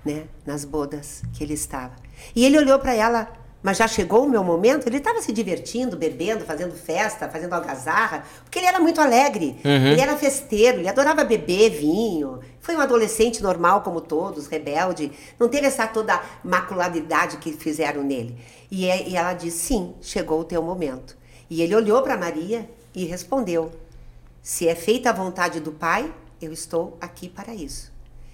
[0.04, 1.96] né, nas bodas que ele estava.
[2.36, 3.32] E ele olhou para ela,
[3.64, 4.88] mas já chegou o meu momento?
[4.88, 9.58] Ele estava se divertindo, bebendo, fazendo festa, fazendo algazarra, porque ele era muito alegre.
[9.92, 12.40] Ele era festeiro, ele adorava beber vinho.
[12.62, 15.12] Foi um adolescente normal como todos, rebelde.
[15.38, 18.38] Não teve essa toda maculadidade que fizeram nele.
[18.72, 21.18] E, é- e ela disse: Sim, chegou o teu momento.
[21.50, 23.72] E ele olhou para Maria e respondeu:
[24.42, 27.92] Se é feita a vontade do Pai, eu estou aqui para isso.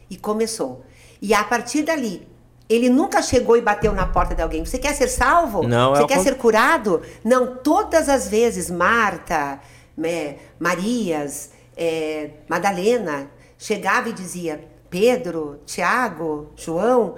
[0.10, 0.84] E começou.
[1.22, 2.28] E a partir dali,
[2.70, 4.64] ele nunca chegou e bateu na porta de alguém.
[4.66, 5.64] Você quer ser salvo?
[5.68, 7.02] Não, é Você o quer con- ser curado?
[7.24, 9.60] Não, todas as vezes, Marta,
[10.04, 17.16] é, Marias, é, Madalena, chegava e dizia: Pedro, Tiago, João,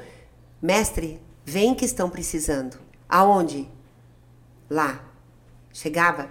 [0.61, 2.77] mestre, vem que estão precisando.
[3.09, 3.69] Aonde?
[4.69, 5.03] Lá.
[5.73, 6.29] Chegava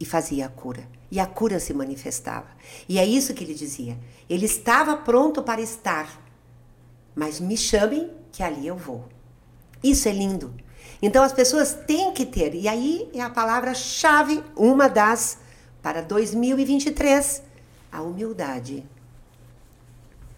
[0.00, 0.88] e fazia a cura.
[1.10, 2.48] E a cura se manifestava.
[2.88, 3.96] E é isso que ele dizia.
[4.28, 6.20] Ele estava pronto para estar,
[7.14, 9.04] mas me chamem que ali eu vou.
[9.82, 10.52] Isso é lindo.
[11.00, 15.38] Então as pessoas têm que ter, e aí é a palavra-chave, uma das,
[15.82, 17.42] para 2023,
[17.92, 18.84] a humildade.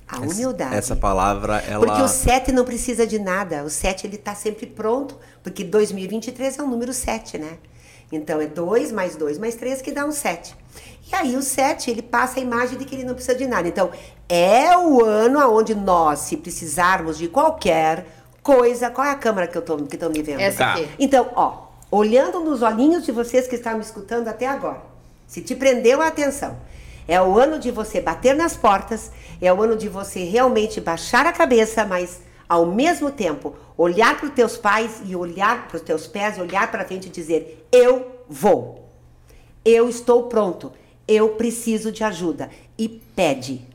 [0.06, 0.74] A humildade.
[0.74, 1.84] Essa palavra, ela.
[1.86, 3.62] Porque o 7 não precisa de nada.
[3.62, 7.58] O 7 ele está sempre pronto, porque 2023 é o número 7, né?
[8.10, 10.56] Então é 2 mais 2 mais 3 que dá um 7.
[11.10, 13.68] E aí o 7 ele passa a imagem de que ele não precisa de nada.
[13.68, 13.90] Então
[14.28, 18.06] é o ano onde nós, se precisarmos de qualquer
[18.42, 20.40] coisa, qual é a câmera que eu tô que estão me vendo?
[20.40, 20.72] Essa Tá.
[20.74, 20.88] aqui.
[20.98, 24.82] Então, ó, olhando nos olhinhos de vocês que estão me escutando até agora,
[25.26, 26.56] se te prendeu a atenção,
[27.06, 31.26] é o ano de você bater nas portas, é o ano de você realmente baixar
[31.26, 35.82] a cabeça, mas ao mesmo tempo olhar para os teus pais e olhar para os
[35.82, 38.88] teus pés, olhar para frente e dizer: Eu vou,
[39.64, 40.72] eu estou pronto,
[41.06, 42.50] eu preciso de ajuda.
[42.76, 43.66] E pede,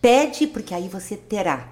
[0.00, 1.70] pede, porque aí você terá.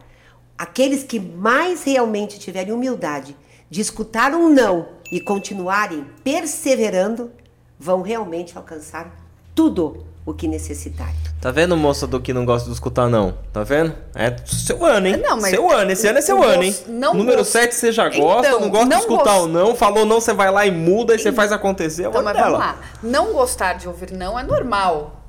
[0.57, 3.37] Aqueles que mais realmente tiverem humildade
[3.69, 7.33] de escutar um não e continuarem perseverando,
[7.79, 9.21] vão realmente alcançar
[9.55, 11.15] tudo o que necessitarem.
[11.41, 13.35] Tá vendo, moça do que não gosta de escutar, não?
[13.53, 13.95] Tá vendo?
[14.15, 15.17] É seu ano, hein?
[15.19, 16.75] Não, mas- seu ano, esse ano é seu ano, hein?
[16.89, 17.53] Número gosto.
[17.53, 19.45] 7 você já gosta, Então, não gosta não de escutar gosto.
[19.45, 22.05] o não, falou não, você vai lá e muda e você faz acontecer.
[22.05, 22.47] É Então, mas dela.
[22.51, 22.79] vamos lá.
[23.03, 25.21] Não gostar de ouvir não é normal.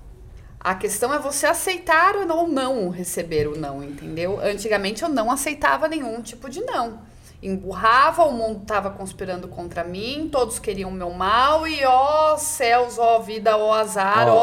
[0.60, 4.40] A questão é você aceitar ou não receber o não, entendeu?
[4.42, 7.00] Antigamente eu não aceitava nenhum tipo de não.
[7.48, 12.98] Emburrava, o mundo tava conspirando contra mim, todos queriam o meu mal e ó céus,
[12.98, 14.34] ó vida, ó azar, ó.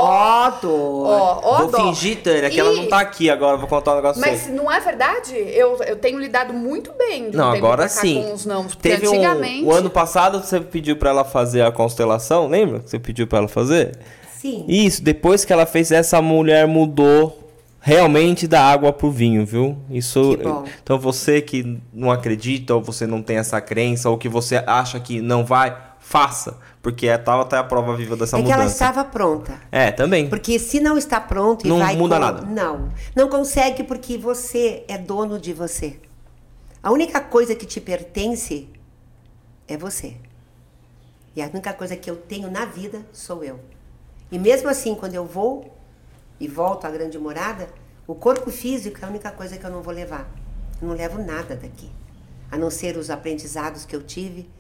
[0.46, 1.06] Ó, dor.
[1.08, 1.78] Ó, ó, Vou dó.
[1.78, 4.50] fingir, Tânia, que ela não tá aqui agora, vou contar um negócio pra Mas você.
[4.50, 5.34] não é verdade?
[5.36, 8.22] Eu, eu tenho lidado muito bem de um Não, agora sim.
[8.22, 8.64] com os não.
[8.64, 9.64] Porque Teve um, antigamente.
[9.64, 12.80] o ano passado você pediu pra ela fazer a constelação, lembra?
[12.80, 13.98] Que você pediu pra ela fazer?
[14.38, 14.64] Sim.
[14.68, 17.41] Isso, depois que ela fez, essa mulher mudou
[17.82, 19.76] realmente da água pro vinho, viu?
[19.90, 20.36] Isso.
[20.38, 20.70] Que.
[20.82, 24.98] Então você que não acredita, ou você não tem essa crença, ou que você acha
[25.00, 26.58] que não vai, faça.
[26.80, 28.60] Porque é tal até a prova viva dessa é que mudança.
[28.62, 29.60] ela estava pronta.
[29.70, 30.28] É, também.
[30.28, 32.42] Porque se não está pronto e Não vai muda com- nada.
[32.46, 32.88] Não.
[33.14, 35.98] Não consegue porque você é dono de você.
[36.82, 38.68] A única coisa que te pertence
[39.68, 40.16] é você.
[41.36, 43.60] E a única coisa que eu tenho na vida sou eu.
[44.30, 45.72] E mesmo assim, quando eu vou
[46.42, 47.68] e volto à grande morada,
[48.04, 50.28] o corpo físico é a única coisa que eu não vou levar.
[50.80, 51.88] Eu não levo nada daqui.
[52.50, 54.50] A não ser os aprendizados que eu tive,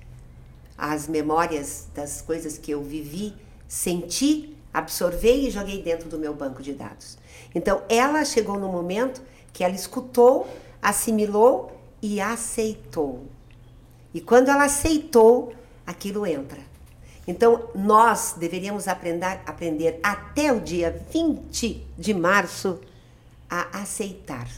[0.78, 3.34] as memórias das coisas que eu vivi,
[3.66, 7.18] senti, absorvei e joguei dentro do meu banco de dados.
[7.52, 9.20] Então, ela chegou no momento
[9.52, 10.46] que ela escutou,
[10.80, 13.26] assimilou e aceitou.
[14.14, 15.52] E quando ela aceitou,
[15.84, 16.60] aquilo entra.
[17.26, 22.80] Então, nós deveríamos aprender, aprender até o dia 20 de março
[23.48, 24.48] a aceitar.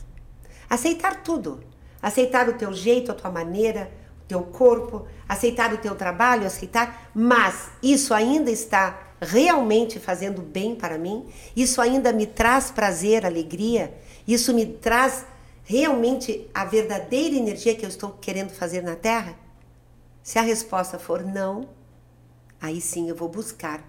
[0.68, 1.62] Aceitar tudo.
[2.00, 3.90] aceitar o teu jeito, a tua maneira,
[4.24, 10.74] o teu corpo, aceitar o teu trabalho, aceitar, mas isso ainda está realmente fazendo bem
[10.74, 11.26] para mim?
[11.56, 13.94] Isso ainda me traz prazer, alegria?
[14.28, 15.24] Isso me traz
[15.64, 19.34] realmente a verdadeira energia que eu estou querendo fazer na Terra?
[20.22, 21.68] Se a resposta for não,
[22.64, 23.86] aí sim eu vou buscar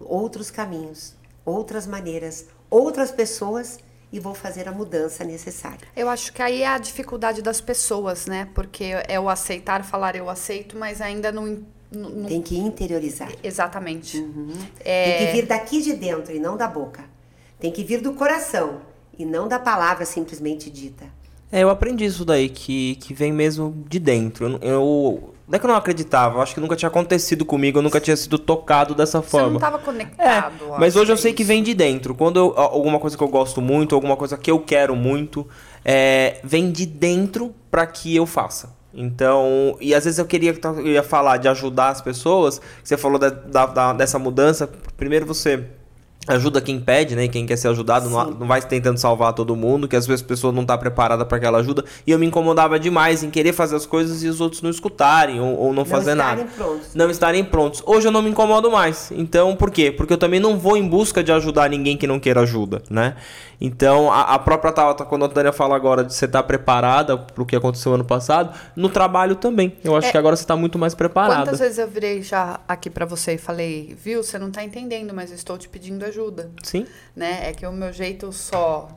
[0.00, 3.78] outros caminhos, outras maneiras, outras pessoas
[4.12, 5.86] e vou fazer a mudança necessária.
[5.96, 8.48] Eu acho que aí é a dificuldade das pessoas, né?
[8.54, 11.62] Porque é o aceitar, falar eu aceito, mas ainda não.
[11.90, 12.24] não...
[12.26, 13.32] Tem que interiorizar.
[13.42, 14.18] Exatamente.
[14.18, 14.52] Uhum.
[14.80, 15.18] É...
[15.18, 17.04] Tem que vir daqui de dentro e não da boca.
[17.60, 18.80] Tem que vir do coração
[19.16, 21.06] e não da palavra simplesmente dita.
[21.50, 24.58] É, eu aprendi isso daí, que, que vem mesmo de dentro.
[24.60, 27.82] Eu, não é que eu não acreditava, eu acho que nunca tinha acontecido comigo, eu
[27.82, 29.46] nunca tinha sido tocado dessa forma.
[29.46, 30.64] Você não estava conectado.
[30.74, 31.36] É, mas hoje eu sei isso.
[31.36, 32.14] que vem de dentro.
[32.14, 35.46] Quando eu, alguma coisa que eu gosto muito, alguma coisa que eu quero muito,
[35.84, 38.74] é, vem de dentro para que eu faça.
[38.94, 42.60] Então, e às vezes eu queria eu ia falar de ajudar as pessoas.
[42.82, 44.70] Você falou da, da, dessa mudança.
[44.96, 45.64] Primeiro você
[46.26, 47.28] ajuda quem pede, né?
[47.28, 50.26] Quem quer ser ajudado, não, não, vai tentando salvar todo mundo, que às vezes a
[50.26, 51.84] pessoa não está preparada para aquela ajuda.
[52.06, 55.40] E eu me incomodava demais em querer fazer as coisas e os outros não escutarem
[55.40, 56.44] ou, ou não, não fazer nada.
[56.56, 56.94] Prontos.
[56.94, 57.82] Não estarem prontos.
[57.84, 59.12] Hoje eu não me incomodo mais.
[59.12, 59.90] Então, por quê?
[59.90, 63.16] Porque eu também não vou em busca de ajudar ninguém que não queira ajuda, né?
[63.60, 67.16] Então, a, a própria Tabata, quando a Tânia fala agora de você estar tá preparada
[67.16, 69.76] para o que aconteceu ano passado, no trabalho também.
[69.82, 71.44] Eu acho é, que agora você está muito mais preparada.
[71.44, 75.14] Quantas vezes eu virei já aqui para você e falei, viu, você não está entendendo,
[75.14, 76.13] mas eu estou te pedindo ajuda.
[76.62, 76.86] Sim.
[77.14, 77.48] Né?
[77.48, 78.88] É que o meu jeito só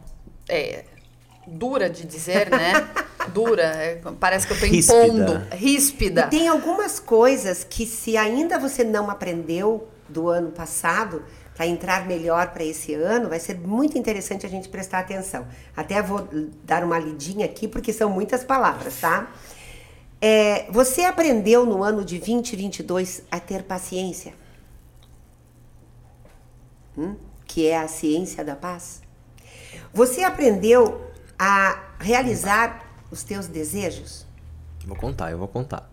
[0.48, 0.86] é
[1.48, 2.74] dura de dizer, né?
[3.34, 5.56] dura, é, parece que eu tô impondo, ríspida.
[5.56, 6.22] ríspida.
[6.22, 11.24] E tem algumas coisas que se ainda você não aprendeu do ano passado,
[11.58, 15.48] para entrar melhor para esse ano, vai ser muito interessante a gente prestar atenção.
[15.76, 16.28] Até vou
[16.64, 19.28] dar uma lidinha aqui, porque são muitas palavras, tá?
[20.22, 24.36] É, você aprendeu no ano de 2022 a ter paciência?
[26.98, 27.16] Hum?
[27.46, 29.02] Que é a ciência da paz?
[29.94, 31.02] Você aprendeu
[31.38, 34.26] a realizar os teus desejos?
[34.86, 35.90] Vou contar, eu vou contar.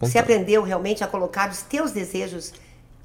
[0.00, 2.52] Você aprendeu realmente a colocar os teus desejos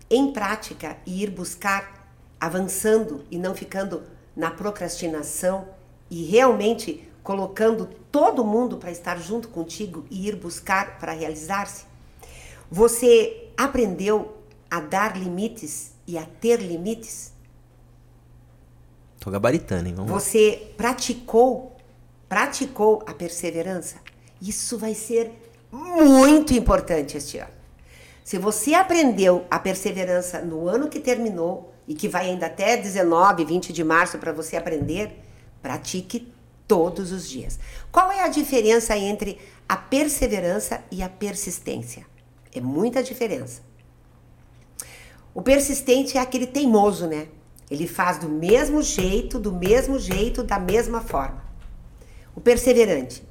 [0.09, 4.03] em prática e ir buscar avançando e não ficando
[4.35, 5.67] na procrastinação
[6.09, 11.85] e realmente colocando todo mundo para estar junto contigo e ir buscar para realizar-se?
[12.69, 14.37] Você aprendeu
[14.69, 17.34] a dar limites e a ter limites?
[19.25, 19.95] Tô gabaritando, hein?
[19.95, 21.75] Vamos Você praticou,
[22.29, 23.95] praticou a perseverança?
[24.39, 25.31] Isso vai ser
[25.71, 27.49] muito importante este ano.
[28.23, 33.43] Se você aprendeu a perseverança no ano que terminou e que vai ainda até 19,
[33.45, 35.19] 20 de março para você aprender,
[35.59, 36.31] pratique
[36.67, 37.59] todos os dias.
[37.91, 42.05] Qual é a diferença entre a perseverança e a persistência?
[42.53, 43.63] É muita diferença.
[45.33, 47.27] O persistente é aquele teimoso, né?
[47.69, 51.43] Ele faz do mesmo jeito, do mesmo jeito, da mesma forma.
[52.35, 53.23] O perseverante,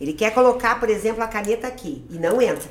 [0.00, 2.68] ele quer colocar, por exemplo, a caneta aqui e não entra.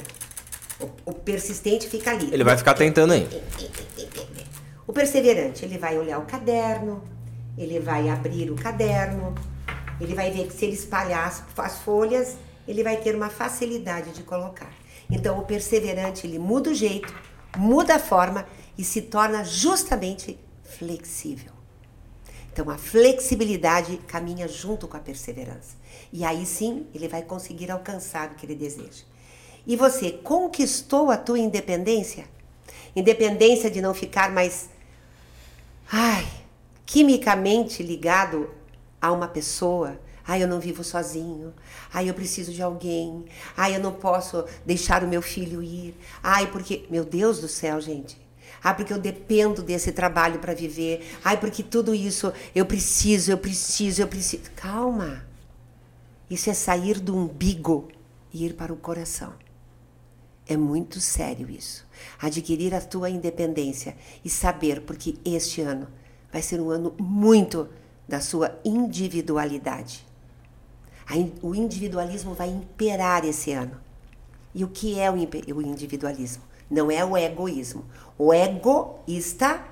[0.80, 2.30] O, o persistente fica ali.
[2.32, 3.28] Ele vai ficar tentando aí.
[4.86, 7.04] O perseverante, ele vai olhar o caderno,
[7.58, 9.36] ele vai abrir o caderno,
[10.00, 14.12] ele vai ver que se ele espalhar as, as folhas, ele vai ter uma facilidade
[14.12, 14.72] de colocar.
[15.10, 17.14] Então, o perseverante, ele muda o jeito,
[17.58, 18.46] muda a forma
[18.78, 20.40] e se torna justamente
[20.80, 21.52] flexível.
[22.52, 25.76] Então, a flexibilidade caminha junto com a perseverança.
[26.12, 29.04] E aí sim, ele vai conseguir alcançar o que ele deseja.
[29.68, 32.26] E você conquistou a tua independência?
[32.96, 34.70] Independência de não ficar mais
[35.92, 36.28] ai,
[36.86, 38.50] quimicamente ligado
[39.02, 40.00] a uma pessoa.
[40.26, 41.54] Ai, eu não vivo sozinho.
[41.94, 43.26] Ai, eu preciso de alguém.
[43.56, 45.96] Ai, eu não posso deixar o meu filho ir.
[46.22, 48.29] Ai, porque, meu Deus do céu, gente.
[48.64, 51.08] Ai, porque eu dependo desse trabalho para viver.
[51.24, 54.44] Ai, porque tudo isso eu preciso, eu preciso, eu preciso.
[54.56, 55.26] Calma.
[56.30, 57.88] Isso é sair do umbigo
[58.34, 59.34] e ir para o coração.
[60.48, 61.88] É muito sério isso.
[62.20, 63.96] Adquirir a tua independência
[64.26, 65.88] e saber, porque este ano
[66.32, 67.70] vai ser um ano muito
[68.08, 70.06] da sua individualidade.
[71.42, 73.80] O individualismo vai imperar esse ano.
[74.54, 76.44] E o que é o individualismo?
[76.70, 77.86] Não é o egoísmo.
[78.18, 79.64] O egoísta,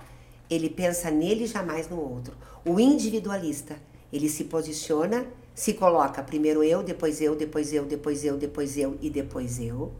[0.50, 2.36] ele pensa nele e jamais no outro.
[2.66, 3.76] O individualista,
[4.12, 8.98] ele se posiciona, se coloca primeiro eu, depois eu, depois eu, depois eu, depois eu
[9.02, 9.92] e depois eu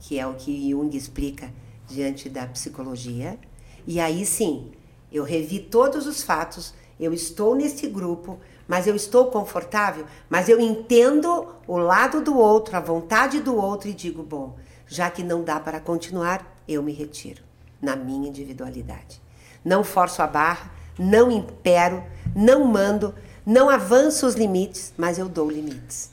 [0.00, 1.52] que é o que Jung explica
[1.86, 3.38] diante da psicologia.
[3.86, 4.70] E aí sim,
[5.10, 10.60] eu revi todos os fatos, eu estou nesse grupo, mas eu estou confortável, mas eu
[10.60, 14.56] entendo o lado do outro, a vontade do outro e digo, bom,
[14.88, 17.42] já que não dá para continuar, eu me retiro
[17.80, 19.20] na minha individualidade.
[19.64, 22.02] Não forço a barra, não impero,
[22.34, 23.14] não mando,
[23.46, 26.10] não avanço os limites, mas eu dou limites.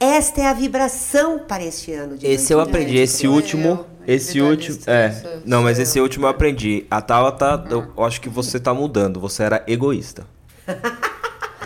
[0.00, 4.78] Esta é a vibração para este ano de Esse eu aprendi, esse último, esse último,
[4.86, 5.40] é.
[5.44, 6.84] Não, mas esse último eu aprendi.
[6.90, 10.26] A Tabata, eu acho que você tá mudando, você era egoísta.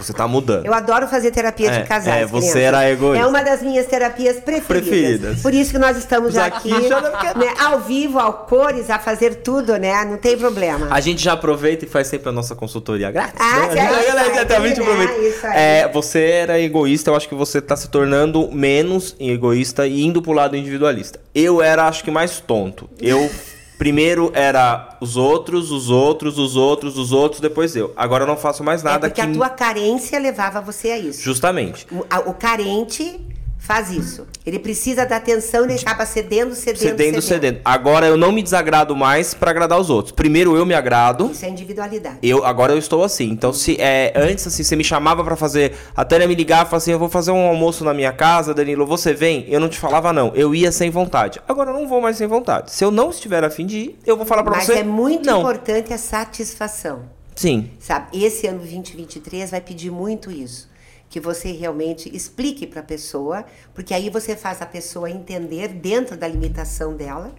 [0.00, 0.64] Você tá mudando.
[0.66, 2.22] Eu adoro fazer terapia É, de casais.
[2.22, 3.24] é, você era egoísta.
[3.24, 4.66] É uma das minhas terapias preferidas.
[4.88, 5.42] Preferidas.
[5.42, 8.98] Por isso que nós estamos Mas aqui, já quer- né, ao vivo, ao cores, a
[8.98, 10.04] fazer tudo, né?
[10.04, 10.88] Não tem problema.
[10.90, 13.34] A gente já aproveita e faz sempre a nossa consultoria grátis.
[13.40, 13.66] Ah, né?
[13.66, 13.78] isso
[14.16, 14.70] aí, até né?
[14.70, 15.12] aproveita.
[15.18, 15.52] Isso aí.
[15.56, 20.22] É, você era egoísta, eu acho que você tá se tornando menos egoísta e indo
[20.22, 21.18] pro lado individualista.
[21.34, 22.88] Eu era, acho que, mais tonto.
[23.00, 23.30] Eu
[23.78, 27.92] primeiro era os outros, os outros, os outros, os outros, depois eu.
[27.96, 29.26] Agora eu não faço mais é nada porque que.
[29.28, 31.22] a tua carência levava você a isso.
[31.22, 31.86] Justamente.
[31.90, 33.20] O, a- o carente
[33.68, 34.26] faz isso.
[34.46, 37.60] Ele precisa da atenção e ele acaba cedendo, cedendo, Cedendo, cedendo.
[37.62, 40.12] Agora eu não me desagrado mais pra agradar os outros.
[40.12, 41.30] Primeiro eu me agrado.
[41.30, 42.16] Isso é individualidade.
[42.22, 43.28] Eu, agora eu estou assim.
[43.28, 45.74] Então, se é, antes, assim, você me chamava pra fazer.
[45.94, 48.54] A Tânia me ligava e falava assim: eu vou fazer um almoço na minha casa,
[48.54, 49.44] Danilo, você vem?
[49.48, 50.32] Eu não te falava, não.
[50.34, 51.38] Eu ia sem vontade.
[51.46, 52.72] Agora eu não vou mais sem vontade.
[52.72, 54.78] Se eu não estiver afim de ir, eu vou falar pra Mas você.
[54.78, 55.40] é muito não.
[55.40, 57.02] importante a satisfação.
[57.36, 57.70] Sim.
[57.78, 60.67] Sabe, esse ano 2023 vai pedir muito isso.
[61.08, 63.44] Que você realmente explique para a pessoa,
[63.74, 67.34] porque aí você faz a pessoa entender dentro da limitação dela,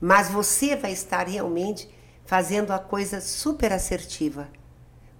[0.00, 1.88] mas você vai estar realmente
[2.24, 4.48] fazendo a coisa super assertiva.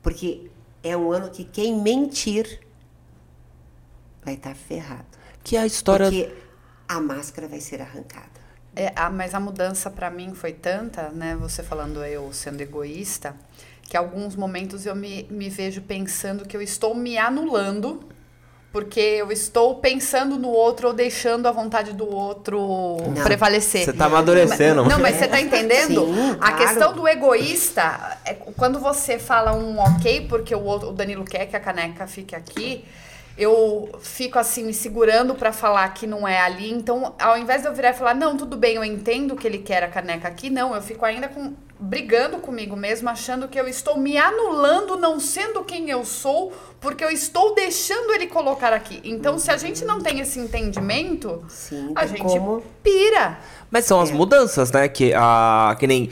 [0.02, 0.50] Porque
[0.82, 2.60] é um ano que quem mentir
[4.24, 5.06] vai estar ferrado.
[5.42, 6.06] Que é a história.
[6.06, 6.34] Porque
[6.88, 8.32] a máscara vai ser arrancada.
[8.76, 11.36] É, a- mas a mudança pra mim foi tanta, né?
[11.36, 13.36] Você falando eu sendo egoísta,
[13.94, 18.00] que alguns momentos eu me, me vejo pensando que eu estou me anulando,
[18.72, 23.84] porque eu estou pensando no outro ou deixando a vontade do outro prevalecer.
[23.84, 24.84] Você tá amadurecendo.
[24.84, 26.06] Não, mas você tá entendendo?
[26.06, 26.56] Sim, a claro.
[26.56, 31.46] questão do egoísta é quando você fala um ok, porque o, outro, o Danilo quer
[31.46, 32.84] que a caneca fique aqui.
[33.38, 36.68] Eu fico assim me segurando pra falar que não é ali.
[36.68, 39.58] Então, ao invés de eu virar e falar, não, tudo bem, eu entendo que ele
[39.58, 41.54] quer a caneca aqui, não, eu fico ainda com,
[41.84, 47.04] brigando comigo mesmo, achando que eu estou me anulando, não sendo quem eu sou, porque
[47.04, 49.00] eu estou deixando ele colocar aqui.
[49.04, 53.38] Então, se a gente não tem esse entendimento, Sim, a gente como- pira.
[53.70, 54.12] Mas são as É.
[54.12, 54.88] mudanças, né?
[54.88, 56.10] Que, a, que nem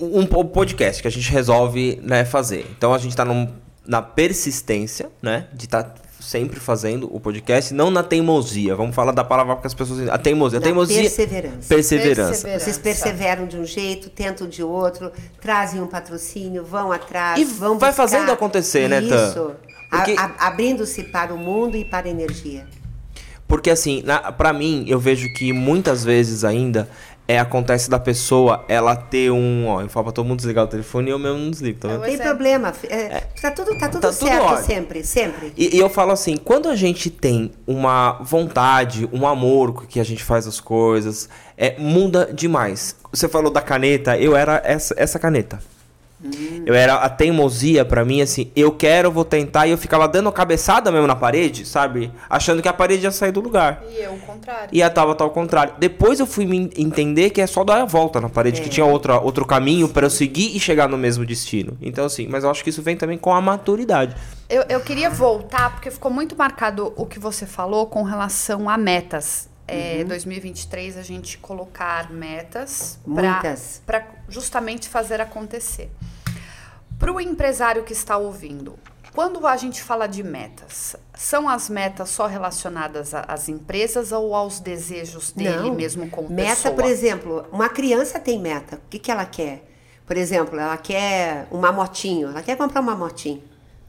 [0.00, 2.66] um, podcast que a gente resolve né, fazer.
[2.76, 3.52] Então a gente tá num-
[3.86, 5.46] na persistência, né?
[5.52, 8.74] De estar sempre fazendo o podcast, não na teimosia.
[8.74, 10.08] Vamos falar da palavra que as pessoas.
[10.08, 10.58] A teimosia.
[10.58, 11.00] A teimosia.
[11.02, 11.68] perseverança.
[11.68, 12.30] Perseverança.
[12.30, 12.64] Perseverança.
[12.64, 17.78] Vocês perseveram de um jeito, tentam de outro, trazem um patrocínio, vão atrás, E vão
[17.78, 18.02] vai buscar.
[18.08, 19.28] fazendo acontecer, né, Tan?
[19.30, 19.50] Isso.
[19.90, 22.66] Porque- Abrindo-se para o mundo e para a energia.
[23.46, 26.88] Porque assim, na, pra mim, eu vejo que muitas vezes ainda
[27.26, 29.66] é, acontece da pessoa ela ter um.
[29.66, 31.88] Ó, eu falo pra todo mundo desligar o telefone e eu mesmo não desligo, tá?
[31.88, 32.18] Não tem é.
[32.18, 32.72] problema.
[32.88, 34.66] é, Tá tudo, tá tudo Tá tudo certo ótimo.
[34.66, 35.52] sempre, sempre.
[35.56, 39.98] E, e eu falo assim, quando a gente tem uma vontade, um amor com que
[39.98, 42.96] a gente faz as coisas, é, muda demais.
[43.10, 45.58] Você falou da caneta, eu era essa, essa caneta.
[46.64, 50.32] Eu era a teimosia pra mim, assim, eu quero, vou tentar, e eu ficava dando
[50.32, 52.10] cabeçada mesmo na parede, sabe?
[52.28, 53.82] Achando que a parede ia sair do lugar.
[53.90, 54.68] E eu, o contrário.
[54.72, 55.74] E a tava ao contrário.
[55.78, 58.86] Depois eu fui me entender que é só dar a volta na parede, que tinha
[58.86, 61.76] outra, outro caminho pra eu seguir e chegar no mesmo destino.
[61.80, 64.16] Então, assim, mas eu acho que isso vem também com a maturidade.
[64.48, 68.76] Eu, eu queria voltar, porque ficou muito marcado o que você falou com relação a
[68.76, 69.52] metas.
[69.66, 72.98] É, 2023 a gente colocar metas
[73.86, 75.90] para justamente fazer acontecer.
[77.04, 78.78] Para o empresário que está ouvindo,
[79.14, 84.58] quando a gente fala de metas, são as metas só relacionadas às empresas ou aos
[84.58, 85.74] desejos dele Não.
[85.74, 86.74] mesmo como Meta, pessoa?
[86.74, 88.76] por exemplo, uma criança tem meta.
[88.76, 89.70] O que, que ela quer?
[90.06, 93.42] Por exemplo, ela quer uma motinho, ela quer comprar uma motinho,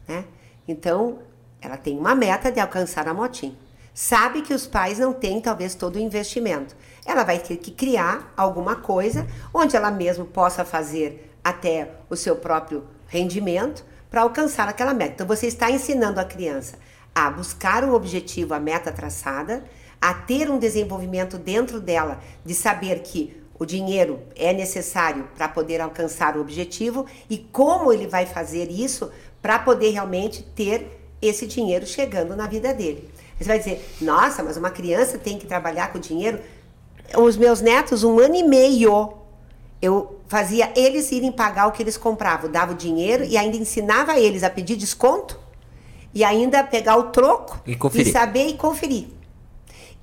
[0.06, 0.26] né?
[0.68, 1.20] Então,
[1.62, 3.58] ela tem uma meta de alcançar a motinho.
[3.94, 6.76] Sabe que os pais não têm talvez todo o investimento.
[7.06, 12.36] Ela vai ter que criar alguma coisa onde ela mesmo possa fazer até o seu
[12.36, 15.14] próprio rendimento para alcançar aquela meta.
[15.14, 16.78] Então você está ensinando a criança
[17.14, 19.64] a buscar o objetivo, a meta traçada,
[20.02, 25.80] a ter um desenvolvimento dentro dela de saber que o dinheiro é necessário para poder
[25.80, 29.10] alcançar o objetivo e como ele vai fazer isso
[29.42, 33.10] para poder realmente ter esse dinheiro chegando na vida dele.
[33.38, 36.40] Você vai dizer, nossa, mas uma criança tem que trabalhar com dinheiro?
[37.18, 39.14] Os meus netos, um ano e meio,
[39.86, 44.20] eu fazia eles irem pagar o que eles compravam, dava o dinheiro e ainda ensinava
[44.20, 45.40] eles a pedir desconto
[46.14, 48.12] e ainda pegar o troco E conferir.
[48.12, 49.08] saber e conferir.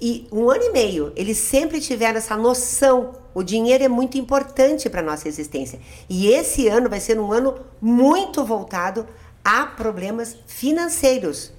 [0.00, 3.12] E um ano e meio, eles sempre tiveram essa noção.
[3.32, 5.78] O dinheiro é muito importante para nossa existência.
[6.08, 9.06] E esse ano vai ser um ano muito voltado
[9.44, 11.52] a problemas financeiros.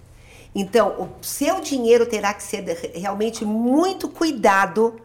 [0.53, 2.63] Então, o seu dinheiro terá que ser
[2.93, 4.95] realmente muito cuidado,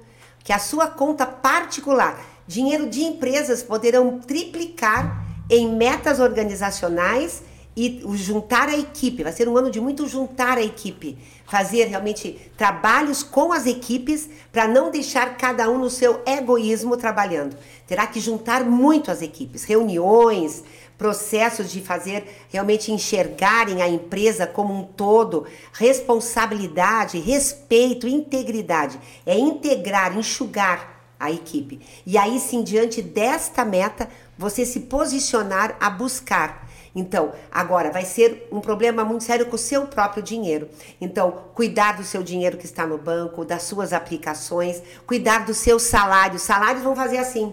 [0.45, 2.19] que a sua conta particular,
[2.49, 7.43] dinheiro de empresas poderão triplicar em metas organizacionais
[7.77, 9.23] e juntar a equipe.
[9.23, 14.29] Vai ser um ano de muito juntar a equipe, fazer realmente trabalhos com as equipes
[14.51, 17.57] para não deixar cada um no seu egoísmo trabalhando.
[17.87, 20.65] Terá que juntar muito as equipes, reuniões,
[20.99, 28.99] processos de fazer realmente enxergarem a empresa como um todo, responsabilidade, respeito, integridade.
[29.25, 31.81] É integrar, enxugar a equipe.
[32.07, 38.49] E aí sim, diante desta meta, você se posicionar a buscar então, agora vai ser
[38.51, 40.69] um problema muito sério com o seu próprio dinheiro.
[41.01, 45.85] Então, cuidar do seu dinheiro que está no banco, das suas aplicações, cuidar dos seus
[45.85, 46.43] salários.
[46.43, 47.53] Salários vão fazer assim.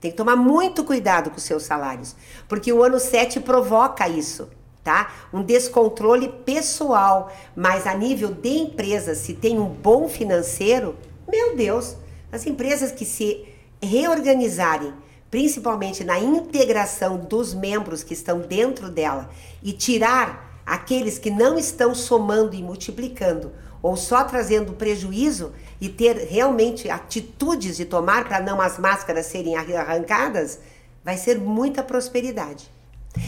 [0.00, 2.16] Tem que tomar muito cuidado com os seus salários,
[2.48, 4.48] porque o ano 7 provoca isso,
[4.84, 5.12] tá?
[5.32, 10.96] Um descontrole pessoal, mas a nível de empresa, se tem um bom financeiro,
[11.28, 11.96] meu Deus,
[12.30, 13.46] as empresas que se
[13.82, 14.92] reorganizarem
[15.30, 19.28] principalmente na integração dos membros que estão dentro dela
[19.62, 23.52] e tirar aqueles que não estão somando e multiplicando
[23.82, 29.54] ou só trazendo prejuízo e ter realmente atitudes de tomar para não as máscaras serem
[29.56, 30.58] arrancadas,
[31.04, 32.70] vai ser muita prosperidade.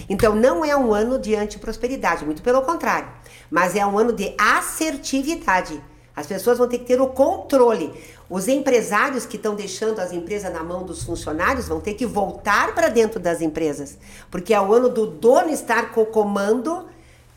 [0.09, 3.09] Então não é um ano de antiprosperidade, muito pelo contrário,
[3.51, 5.81] mas é um ano de assertividade.
[6.15, 7.95] As pessoas vão ter que ter o controle.
[8.31, 12.75] Os empresários que estão deixando as empresas na mão dos funcionários vão ter que voltar
[12.75, 13.97] para dentro das empresas,
[14.31, 16.87] porque é o ano do dono estar com o comando,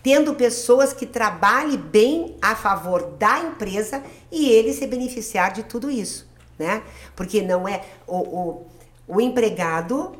[0.03, 5.89] tendo pessoas que trabalhem bem a favor da empresa e ele se beneficiar de tudo
[5.89, 6.27] isso,
[6.59, 6.83] né?
[7.15, 8.65] Porque não é o, o,
[9.07, 10.13] o empregado,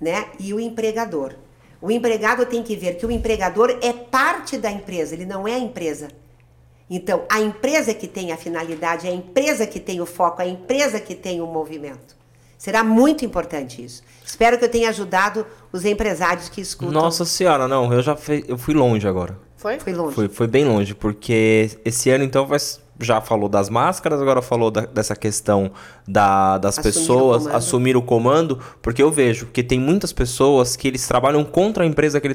[0.00, 1.34] né, e o empregador.
[1.80, 5.54] O empregado tem que ver que o empregador é parte da empresa, ele não é
[5.54, 6.08] a empresa.
[6.88, 10.48] Então, a empresa que tem a finalidade, a empresa que tem o foco, é a
[10.48, 12.16] empresa que tem o movimento.
[12.56, 14.02] Será muito importante isso.
[14.24, 16.92] Espero que eu tenha ajudado os empresários que escutam.
[16.92, 19.36] Nossa senhora, não, eu já fui, eu fui longe agora.
[19.56, 19.78] Foi?
[19.78, 20.14] Foi longe.
[20.14, 22.58] Foi, foi bem longe, porque esse ano então vai,
[23.00, 25.70] já falou das máscaras, agora falou da, dessa questão
[26.06, 30.76] da, das Assumir pessoas o assumir o comando, porque eu vejo que tem muitas pessoas
[30.76, 32.34] que eles trabalham contra a empresa que ele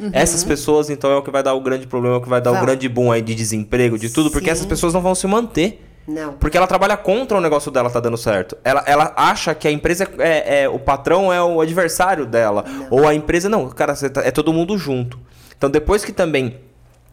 [0.00, 0.18] tá.
[0.18, 2.40] Essas pessoas, então, é o que vai dar o grande problema, é o que vai
[2.40, 2.64] dar o Vão.
[2.64, 4.52] grande boom aí de desemprego, de tudo, porque Sim.
[4.52, 5.84] essas pessoas não vão se manter.
[6.08, 6.32] Não.
[6.32, 8.56] Porque ela trabalha contra o negócio dela tá dando certo.
[8.64, 12.64] Ela, ela acha que a empresa é, é- o patrão é o adversário dela.
[12.90, 15.18] Ou a empresa, não, cara, tá- é todo mundo junto.
[15.56, 16.56] Então depois que também.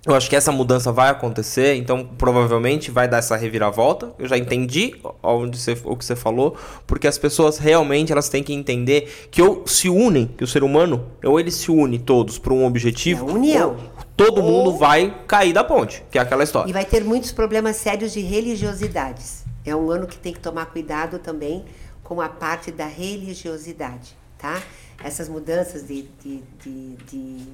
[0.07, 4.13] Eu acho que essa mudança vai acontecer, então provavelmente vai dar essa reviravolta.
[4.17, 6.55] Eu já entendi onde você, o que você falou,
[6.87, 10.63] porque as pessoas realmente elas têm que entender que ou se unem, que o ser
[10.63, 13.75] humano, ou ele se une todos para um objetivo, É união.
[14.15, 16.69] todo mundo vai cair da ponte, que é aquela história.
[16.69, 19.43] E vai ter muitos problemas sérios de religiosidades.
[19.65, 21.65] É um ano que tem que tomar cuidado também
[22.01, 24.61] com a parte da religiosidade, tá?
[25.03, 27.45] Essas mudanças de, de, de, de,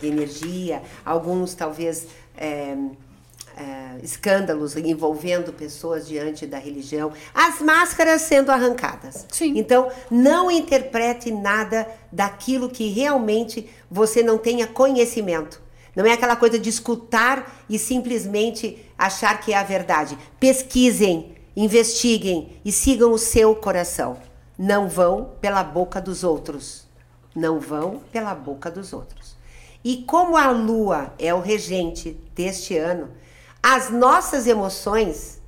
[0.00, 2.76] de energia, alguns talvez é,
[3.58, 9.26] é, escândalos envolvendo pessoas diante da religião, as máscaras sendo arrancadas.
[9.30, 9.54] Sim.
[9.56, 15.60] Então, não interprete nada daquilo que realmente você não tenha conhecimento.
[15.96, 20.16] Não é aquela coisa de escutar e simplesmente achar que é a verdade.
[20.38, 24.16] Pesquisem, investiguem e sigam o seu coração.
[24.56, 26.87] Não vão pela boca dos outros.
[27.38, 29.36] Não vão pela boca dos outros.
[29.84, 33.08] E como a lua é o regente deste ano,
[33.62, 35.40] as nossas emoções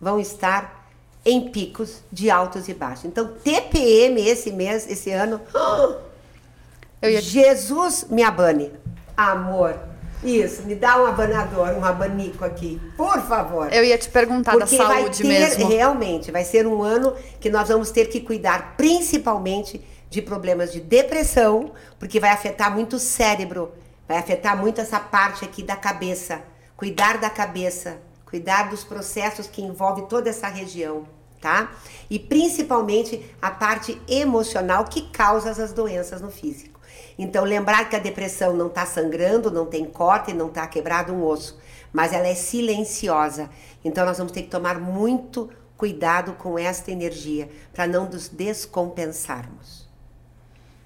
[0.00, 0.86] vão estar
[1.24, 3.06] em picos de altos e baixos.
[3.06, 5.40] Então, TPM esse mês, esse ano,
[7.02, 8.70] ia- Jesus me abane.
[9.16, 9.78] Amor.
[10.22, 13.72] Isso, me dá um abanador, um abanico aqui, por favor.
[13.72, 15.66] Eu ia te perguntar Porque da vai saúde ter, mesmo.
[15.68, 19.80] realmente, vai ser um ano que nós vamos ter que cuidar principalmente
[20.10, 23.72] de problemas de depressão, porque vai afetar muito o cérebro,
[24.08, 26.42] vai afetar muito essa parte aqui da cabeça.
[26.76, 31.06] Cuidar da cabeça, cuidar dos processos que envolvem toda essa região,
[31.40, 31.72] tá?
[32.08, 36.80] E principalmente a parte emocional que causa as doenças no físico.
[37.18, 41.22] Então, lembrar que a depressão não está sangrando, não tem corte, não está quebrado um
[41.22, 41.60] osso,
[41.92, 43.50] mas ela é silenciosa.
[43.84, 49.79] Então, nós vamos ter que tomar muito cuidado com esta energia para não nos descompensarmos.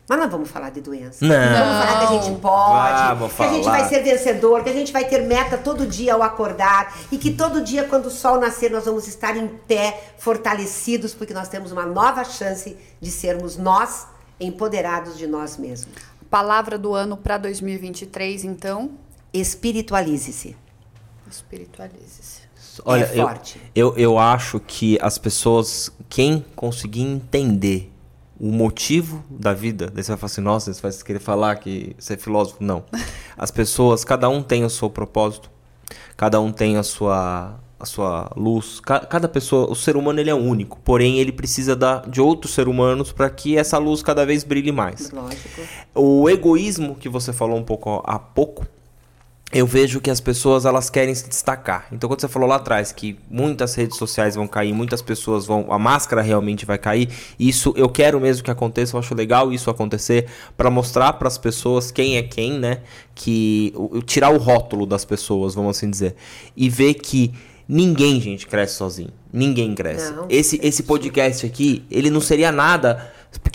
[0.06, 1.24] Mas não vamos falar de doença.
[1.24, 1.30] Não.
[1.34, 3.78] Vamos falar que a gente pode, Vamos que a gente falar.
[3.78, 7.30] vai ser vencedor, que a gente vai ter meta todo dia ao acordar e que
[7.32, 11.72] todo dia, quando o sol nascer, nós vamos estar em pé, fortalecidos, porque nós temos
[11.72, 14.06] uma nova chance de sermos nós
[14.38, 15.94] empoderados de nós mesmos.
[16.28, 18.90] Palavra do ano para 2023, então,
[19.32, 20.54] Espiritualize-se.
[21.30, 22.42] espiritualize-se.
[22.84, 23.60] Olha, É eu, forte.
[23.74, 27.90] eu, eu acho que as pessoas, quem conseguir entender
[28.46, 31.96] o motivo da vida, daí você vai falar assim, nossa, você vai querer falar que
[31.98, 32.58] você é filósofo.
[32.62, 32.84] Não.
[33.38, 35.50] As pessoas, cada um tem o seu propósito,
[36.16, 38.80] cada um tem a sua, a sua luz.
[38.80, 42.52] Ca- Cada pessoa, o ser humano ele é único, porém ele precisa da, de outros
[42.52, 45.10] seres humanos para que essa luz cada vez brilhe mais.
[45.10, 45.62] Lógico.
[45.94, 48.66] O egoísmo que você falou um pouco há pouco,
[49.52, 51.86] eu vejo que as pessoas elas querem se destacar.
[51.92, 55.66] Então quando você falou lá atrás que muitas redes sociais vão cair, muitas pessoas vão,
[55.70, 59.70] a máscara realmente vai cair, isso eu quero mesmo que aconteça, eu acho legal isso
[59.70, 60.26] acontecer
[60.56, 62.78] para mostrar para as pessoas quem é quem, né?
[63.14, 66.16] Que o- tirar o rótulo das pessoas, vamos assim dizer,
[66.56, 67.32] e ver que
[67.68, 69.10] ninguém, gente, cresce sozinho.
[69.32, 70.12] Ninguém cresce.
[70.12, 70.26] Não.
[70.28, 73.12] Esse esse podcast aqui, ele não seria nada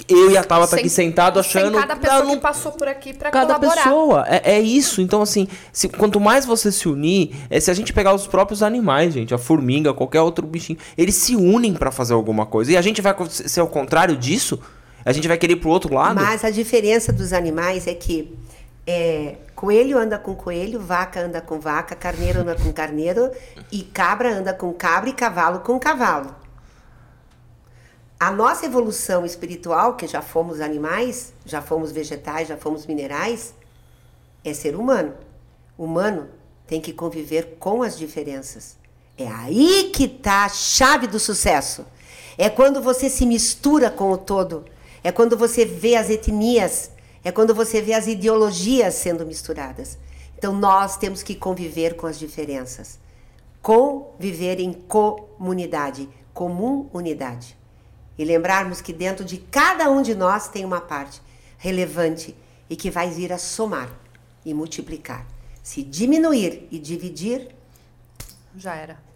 [0.08, 2.72] eu e a Tabata Sem- aqui sentado achando Sem cada pessoa "Ah, não que passou
[2.72, 3.84] por aqui para cada colaborar.
[3.84, 4.26] pessoa.
[4.28, 5.02] É, é isso.
[5.02, 8.64] Então, assim, se, quanto mais você se unir, é, se a gente pegar os próprios
[8.64, 12.72] animais, gente, a formiga, qualquer outro bichinho, eles se unem pra fazer alguma coisa.
[12.72, 14.60] E a gente vai ser ao contrário disso?
[15.06, 16.16] A gente vai querer ir pro outro lado?
[16.16, 18.36] Mas a diferença dos animais é que
[18.86, 23.30] é, coelho anda com coelho, vaca anda com vaca, carneiro anda com carneiro,
[23.72, 26.36] e cabra anda com cabra e cavalo com cavalo.
[28.20, 33.54] A nossa evolução espiritual, que já fomos animais, já fomos vegetais, já fomos minerais,
[34.44, 35.14] é ser humano.
[35.78, 36.28] Humano
[36.68, 38.78] tem que conviver com as diferenças.
[39.18, 41.86] É aí que está a chave do sucesso.
[42.38, 44.66] É quando você se mistura com o todo.
[45.02, 46.92] É quando você vê as etnias.
[47.24, 49.98] É quando você vê as ideologias sendo misturadas.
[50.38, 53.00] Então nós temos que conviver com as diferenças.
[53.62, 57.59] Conviver em comunidade, comum unidade.
[58.20, 61.22] E lembrarmos que dentro de cada um de nós tem uma parte
[61.58, 62.36] relevante
[62.70, 63.90] e que vai vir a somar
[64.46, 65.26] e multiplicar.
[65.64, 67.56] Se diminuir e dividir,
[68.58, 69.09] Já era.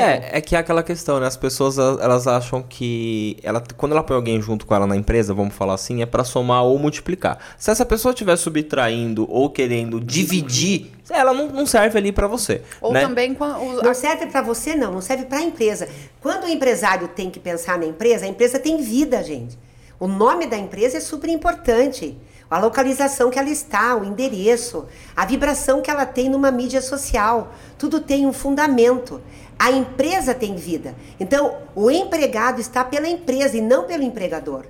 [0.00, 1.26] É, é que é aquela questão, né?
[1.26, 5.32] As pessoas elas- acham que ela, quando ela põe alguém junto com ela na empresa,
[5.34, 7.38] vamos falar assim, é pra somar ou multiplicar.
[7.58, 12.62] Se essa pessoa estiver subtraindo ou querendo dividir, ela não, não serve ali pra você.
[12.80, 13.00] Ou né?
[13.02, 15.88] também quando o- Não serve para você, não, não serve para a empresa.
[16.20, 19.58] Quando o empresário tem que pensar na empresa, a empresa tem vida, gente.
[20.00, 22.16] O nome da empresa é super importante.
[22.50, 24.84] A localização que ela está, o endereço,
[25.16, 27.52] a vibração que ela tem numa mídia social.
[27.78, 29.20] Tudo tem um fundamento.
[29.58, 30.94] A empresa tem vida.
[31.18, 34.66] Então, o empregado está pela empresa e não pelo empregador.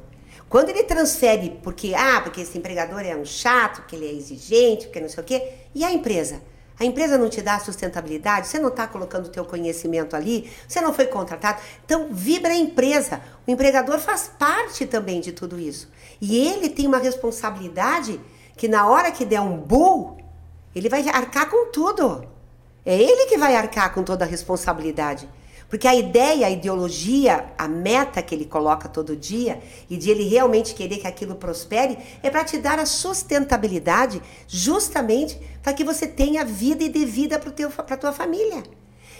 [0.48, 4.86] Quando ele transfere porque, ah, porque esse empregador é um chato, que ele é exigente,
[4.86, 6.40] porque não sei o quê, e a empresa?
[6.78, 10.80] A empresa não te dá sustentabilidade, você não está colocando o teu conhecimento ali, você
[10.80, 11.60] não foi contratado.
[11.84, 13.20] Então, vibra a empresa.
[13.46, 15.88] O empregador faz parte também de tudo isso.
[16.20, 18.20] E ele tem uma responsabilidade
[18.56, 20.18] que na hora que der um bull,
[20.74, 22.33] ele vai arcar com tudo.
[22.84, 25.28] É ele que vai arcar com toda a responsabilidade.
[25.68, 30.28] Porque a ideia, a ideologia, a meta que ele coloca todo dia e de ele
[30.28, 36.06] realmente querer que aquilo prospere é para te dar a sustentabilidade justamente para que você
[36.06, 38.62] tenha vida e dê vida para a tua família.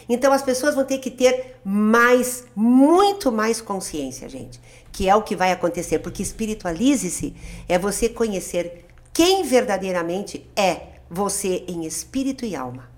[0.07, 4.61] Então as pessoas vão ter que ter mais, muito mais consciência, gente,
[4.91, 7.35] que é o que vai acontecer, porque espiritualize-se
[7.67, 12.94] é você conhecer quem verdadeiramente é você em espírito e alma.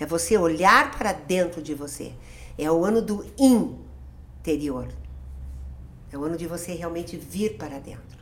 [0.00, 2.12] É você olhar para dentro de você.
[2.58, 4.88] É o ano do interior.
[6.12, 8.18] É o ano de você realmente vir para dentro.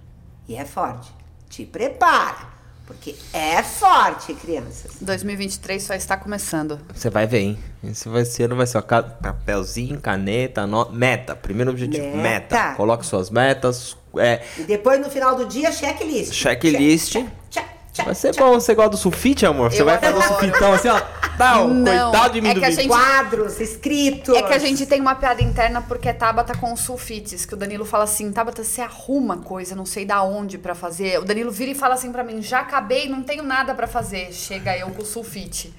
[0.48, 1.12] E é forte.
[1.48, 2.60] Te prepara.
[2.86, 4.96] Porque é forte, crianças.
[5.00, 6.80] 2023 só está começando.
[6.92, 7.58] Você vai ver, hein?
[7.84, 11.36] Esse vai ser, não vai ser ó, papelzinho, caneta, no- meta.
[11.36, 12.16] Primeiro objetivo, Meta.
[12.56, 12.74] meta.
[12.74, 13.96] Coloque suas metas.
[14.16, 16.32] É, E depois, no final do dia, checklist.
[16.32, 17.12] Checklist.
[17.12, 17.66] Check, check, check,
[18.05, 18.53] vai ser bom.
[18.55, 19.72] Você gosta do sulfite, amor?
[19.72, 20.41] Você Eu vai fazer o adoro.
[20.41, 21.01] sulfitão assim, ó.
[21.36, 24.34] Tal, Não, coitado de mim é do que a gente- Quadros, escritos.
[24.36, 27.57] É que a gente tem uma piada interna porque Tabata com os sulfites, que o
[27.57, 31.18] Danilo fala assim, Tabata, você arruma coisa, não sei da onde pra fazer.
[31.18, 34.32] O Danilo vira e fala assim pra mim, já acabei, não tenho nada pra fazer.
[34.32, 35.72] Chega eu com o sulfite.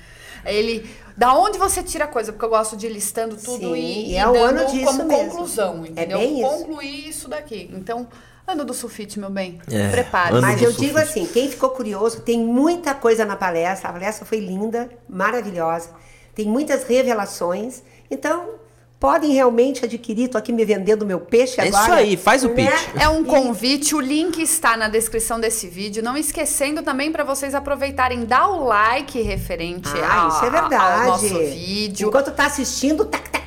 [0.43, 2.31] Aí ele, da onde você tira coisa?
[2.31, 4.65] Porque eu gosto de ir listando tudo Sim, e, e e é o dando ano
[4.71, 5.25] disso como mesmo.
[5.29, 6.17] conclusão, É entendeu?
[6.17, 6.49] bem isso.
[6.49, 7.69] Concluir isso daqui.
[7.71, 8.07] Então,
[8.51, 9.59] ano do sulfite, meu bem.
[9.71, 10.39] É, Prepare.
[10.39, 11.09] Mas eu digo sulfite.
[11.19, 13.89] assim, quem ficou curioso, tem muita coisa na palestra.
[13.89, 15.89] A palestra foi linda, maravilhosa.
[16.35, 17.81] Tem muitas revelações.
[18.09, 18.55] Então,
[18.99, 20.27] podem realmente adquirir.
[20.29, 21.83] Tô aqui me vendendo meu peixe É agora.
[21.83, 22.69] isso aí, faz o né?
[22.71, 23.01] pitch.
[23.01, 26.03] É um convite, o link está na descrição desse vídeo.
[26.03, 30.75] Não esquecendo também para vocês aproveitarem, dar o like referente Ah, ao, isso é verdade.
[31.01, 32.07] ao nosso vídeo.
[32.09, 33.40] Enquanto tá assistindo, tac, tac.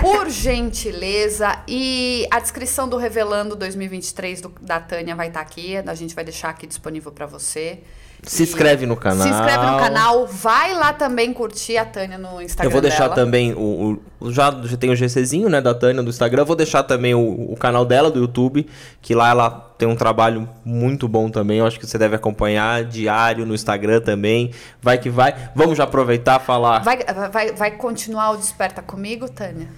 [0.00, 1.58] Por gentileza.
[1.66, 5.76] E a descrição do Revelando 2023 do- da Tânia vai estar aqui.
[5.76, 7.80] A gente vai deixar aqui disponível para você.
[8.24, 9.22] Se E inscreve no canal.
[9.22, 10.26] Se inscreve no canal.
[10.26, 12.66] Vai lá também curtir a Tânia no Instagram.
[12.66, 13.14] Eu vou deixar dela.
[13.14, 16.42] também o, o- já, já tem o GCzinho, né, da Tânia do Instagram.
[16.42, 18.66] Eu vou deixar também o, o canal dela do YouTube,
[19.00, 21.58] que lá ela tem um trabalho muito bom também.
[21.60, 24.50] Eu acho que você deve acompanhar diário no Instagram também.
[24.82, 25.32] Vai que vai.
[25.54, 26.80] Vamos já aproveitar e falar.
[26.80, 26.98] Vai,
[27.30, 29.68] vai, vai continuar o Desperta comigo, Tânia?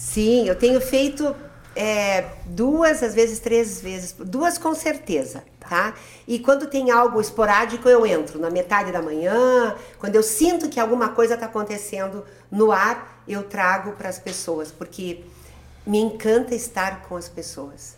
[0.00, 1.36] Sim, eu tenho feito
[1.76, 5.94] é, duas, às vezes três vezes, duas com certeza, tá?
[6.26, 10.80] E quando tem algo esporádico, eu entro na metade da manhã, quando eu sinto que
[10.80, 15.22] alguma coisa está acontecendo no ar, eu trago para as pessoas, porque
[15.86, 17.94] me encanta estar com as pessoas,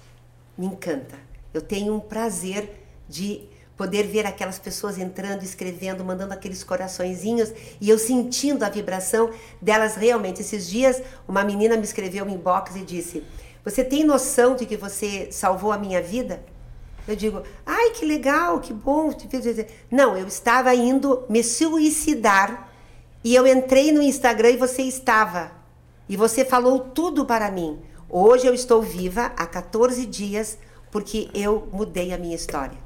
[0.59, 1.17] me encanta.
[1.55, 3.49] Eu tenho um prazer de
[3.83, 9.31] poder ver aquelas pessoas entrando, escrevendo, mandando aqueles coraçõezinhos e eu sentindo a vibração
[9.61, 10.41] delas realmente.
[10.41, 13.25] Esses dias, uma menina me escreveu um inbox e disse:
[13.65, 16.45] Você tem noção de que você salvou a minha vida?
[17.09, 19.11] Eu digo: Ai, que legal, que bom.
[19.91, 22.71] Não, eu estava indo me suicidar
[23.25, 25.51] e eu entrei no Instagram e você estava.
[26.09, 27.81] E você falou tudo para mim.
[28.09, 30.57] Hoje eu estou viva há 14 dias
[30.89, 32.82] porque eu mudei a minha história.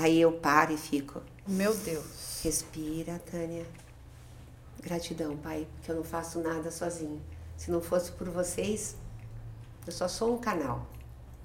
[0.00, 1.20] Aí eu paro e fico.
[1.46, 2.40] Meu Deus.
[2.42, 3.64] Respira, Tânia.
[4.82, 7.20] Gratidão, Pai, que eu não faço nada sozinho.
[7.56, 8.96] Se não fosse por vocês,
[9.86, 10.86] eu só sou um canal.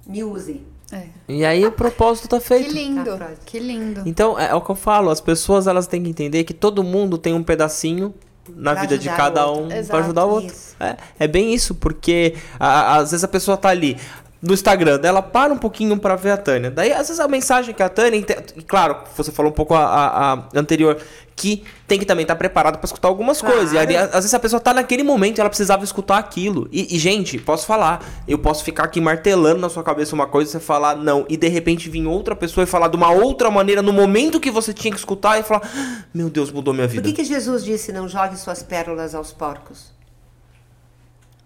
[0.08, 0.66] Me use.
[0.92, 1.08] É.
[1.28, 2.72] E aí o propósito tá Que feito.
[2.74, 3.18] lindo.
[3.18, 4.04] Tá, que lindo.
[4.06, 6.82] Então, é, é o que eu falo, as pessoas elas têm que entender que todo
[6.84, 8.14] mundo tem um pedacinho
[8.48, 10.56] na Pra vida de cada um pra ajudar o outro.
[10.80, 13.98] É, é bem isso, porque a- às vezes a pessoa tá ali
[14.46, 16.70] no Instagram dela, para um pouquinho pra ver a Tânia.
[16.72, 18.24] Daí, às vezes, a mensagem que a Tânia.
[18.68, 20.98] Claro, você falou um pouco a, a- a anterior,
[21.36, 23.56] que tem que também estar preparado pra escutar algumas Claro.
[23.58, 23.74] coisas.
[23.74, 26.68] E aí, às vezes a pessoa tá naquele momento e ela precisava escutar aquilo.
[26.72, 30.50] E, e, gente, posso falar, eu posso ficar aqui martelando na sua cabeça uma coisa
[30.50, 33.52] e você falar não, e de repente vir outra pessoa e falar de uma outra
[33.52, 36.88] maneira no momento que você tinha que escutar e falar, "Ah, meu Deus, mudou minha
[36.88, 37.08] Por vida.
[37.10, 39.94] que, que Jesus disse não jogue suas pérolas aos porcos?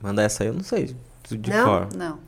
[0.02, 0.95] Manda essa aí, eu não sei.
[1.30, 1.66] De Não?
[1.66, 1.88] cor.
[1.95, 2.20] Não.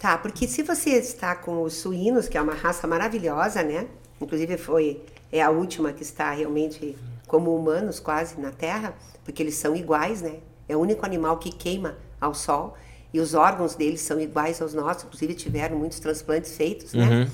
[0.00, 3.86] Tá, porque se você está com os suínos, que é uma raça maravilhosa, né?
[4.18, 6.96] Inclusive foi é a última que está realmente
[7.26, 10.36] como humanos quase na Terra, porque eles são iguais, né?
[10.66, 12.76] É o único animal que queima ao sol
[13.12, 17.30] e os órgãos deles são iguais aos nossos, inclusive tiveram muitos transplantes feitos, né?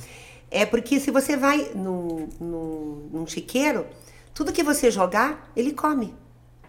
[0.51, 3.87] É porque se você vai num, num, num chiqueiro,
[4.35, 6.15] tudo que você jogar, ele come.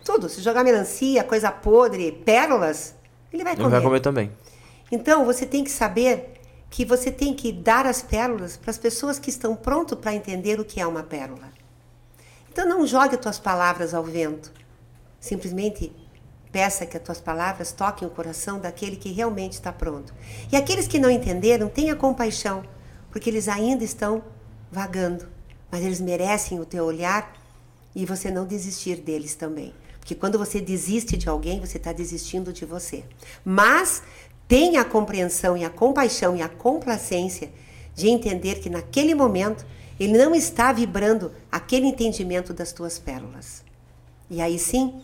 [0.06, 0.30] Tudo.
[0.30, 2.96] Se jogar melancia, coisa podre, pérolas,
[3.34, 3.70] ele vai comer.
[3.70, 4.32] vai comer também.
[4.92, 6.34] Então, você tem que saber
[6.70, 10.60] que você tem que dar as pérolas para as pessoas que estão prontas para entender
[10.60, 11.50] o que é uma pérola.
[12.52, 14.52] Então, não jogue as tuas palavras ao vento.
[15.20, 15.92] Simplesmente
[16.52, 20.14] peça que as tuas palavras toquem o coração daquele que realmente está pronto.
[20.52, 22.64] E aqueles que não entenderam, tenha compaixão,
[23.12, 24.24] porque eles ainda estão
[24.72, 25.28] vagando,
[25.72, 27.34] mas eles merecem o teu olhar
[27.96, 29.74] e você não desistir deles também.
[30.00, 33.04] Porque quando você desiste de alguém, você está desistindo de você.
[33.44, 34.02] Mas
[34.48, 37.52] tenha a compreensão e a compaixão e a complacência
[37.94, 39.66] de entender que naquele momento
[40.00, 43.64] ele não está vibrando aquele entendimento das tuas pérolas.
[44.30, 45.02] E aí sim,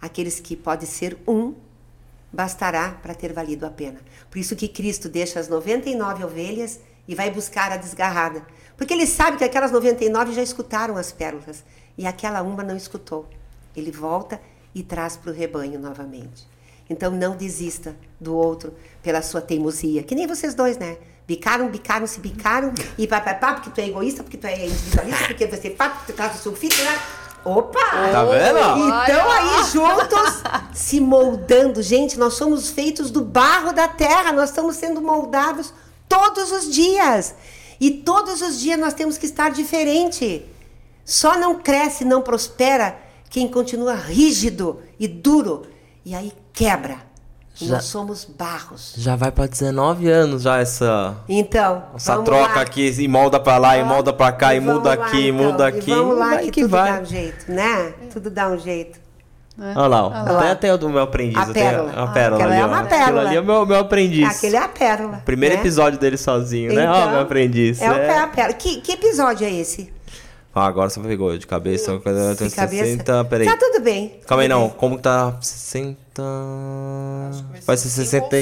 [0.00, 1.54] aqueles que pode ser um,
[2.32, 4.00] bastará para ter valido a pena.
[4.30, 8.46] Por isso que Cristo deixa as 99 ovelhas e vai buscar a desgarrada.
[8.76, 11.64] Porque ele sabe que aquelas 99 já escutaram as pérolas
[11.98, 13.28] e aquela uma não escutou.
[13.76, 14.40] Ele volta
[14.74, 16.48] e traz para o rebanho novamente.
[16.90, 20.98] Então não desista do outro pela sua teimosia, que nem vocês dois, né?
[21.24, 24.66] Bicaram, bicaram, se bicaram e pá, pá, pá, porque tu é egoísta, porque tu é
[24.66, 26.98] individualista, porque você faz, porque tu traz o sulfite, né?
[27.44, 27.78] Opa!
[27.78, 28.58] Tá vendo?
[28.58, 30.42] Então aí juntos
[30.74, 35.72] se moldando, gente, nós somos feitos do barro da terra, nós estamos sendo moldados
[36.08, 37.36] todos os dias.
[37.80, 40.44] E todos os dias nós temos que estar diferente.
[41.04, 42.98] Só não cresce, não prospera
[43.30, 45.62] quem continua rígido e duro
[46.04, 46.96] e aí quebra.
[47.60, 48.94] E Já- nós somos barros.
[48.96, 52.60] Já vai pra 19 anos já essa Então, essa vamos troca lá.
[52.62, 55.44] aqui, e molda pra lá, e molda pra cá, e, vamos muda lá, aqui, então.
[55.52, 55.90] muda E aqui.
[55.94, 56.92] vamos lá vai que, que tudo vai.
[56.92, 57.92] dá um jeito, né?
[58.10, 58.98] Tudo dá um jeito.
[59.58, 60.08] Olha lá, ó.
[60.10, 60.50] Olha lá.
[60.52, 61.36] Até, o do meu aprendiz.
[61.36, 61.92] A pérola.
[61.94, 62.68] A pérola Aquela ali, é ó.
[62.68, 63.20] uma Aquilo pérola.
[63.28, 64.36] ali é o meu, meu aprendiz.
[64.38, 65.22] Aquele é a pérola.
[65.26, 65.60] Primeiro né?
[65.60, 66.88] episódio dele sozinho, né?
[66.88, 67.82] Ó, Então, meu aprendiz.
[67.82, 68.54] É, o pé a pérola.
[68.54, 69.92] Que, que episódio é esse?
[70.52, 71.92] Ah, agora você pegou de cabeça.
[71.96, 72.48] De cabeça.
[72.48, 73.24] 60.
[73.26, 73.46] Peraí.
[73.46, 74.20] Tá tudo bem.
[74.26, 74.68] Calma aí, não.
[74.68, 75.36] Como que tá?
[75.40, 75.96] 60.
[77.64, 78.36] Vai ser 60.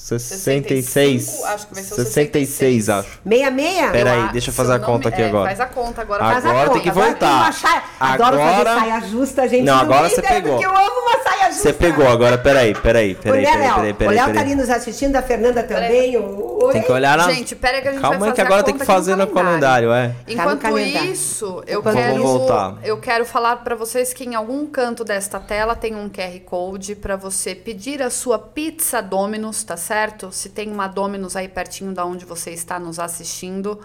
[0.00, 1.44] 66.
[1.44, 3.20] Acho que vai ser o 66, acho.
[3.24, 3.90] Meia meia?
[3.90, 5.46] Pera aí, deixa eu acho, fazer a conta aqui é, agora.
[5.48, 6.24] Faz a conta agora.
[6.24, 6.70] Agora Faz a conta.
[6.72, 7.42] tem que Agora voltar.
[7.42, 9.62] uma saia- Adoro fazer Agora- saia justa, gente.
[9.64, 10.52] Não, agora você pegou.
[10.52, 11.62] Porque eu amo uma saia justa.
[11.62, 13.74] Você pegou agora, peraí, peraí, peraí, o né, peraí, Léo?
[13.74, 14.54] peraí, o peraí, Léo tá ali peraí.
[14.56, 16.16] nos assistindo, a Fernanda também.
[16.16, 16.72] o- Oi.
[16.74, 17.32] Tem que olhar na.
[17.32, 18.90] Gente, pera que a gente Calma vai aí, fazer que a agora tem conta que
[18.90, 20.14] aqui fazer no calendário, é.
[20.28, 21.10] Enquanto calendário.
[21.12, 22.22] isso, eu Enquanto quero, isso.
[22.22, 22.74] Voltar.
[22.84, 26.94] eu quero falar para vocês que em algum canto desta tela tem um QR Code
[26.96, 30.32] para você pedir a sua pizza Domino's, tá certo?
[30.32, 33.78] Se tem uma Domino's aí pertinho da onde você está nos assistindo,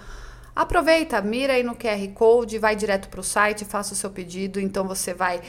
[0.56, 4.60] aproveita, mira aí no QR Code, vai direto para o site, faça o seu pedido,
[4.60, 5.42] então você vai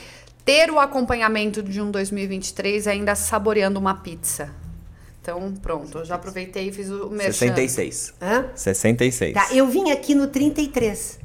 [0.43, 4.53] ter o acompanhamento de um 2023 ainda saboreando uma pizza.
[5.21, 7.33] Então, pronto, eu já aproveitei e fiz o merchan.
[7.33, 8.13] 66.
[8.21, 8.45] Hã?
[8.53, 9.33] 66.
[9.33, 11.19] Tá, eu vim aqui no 33.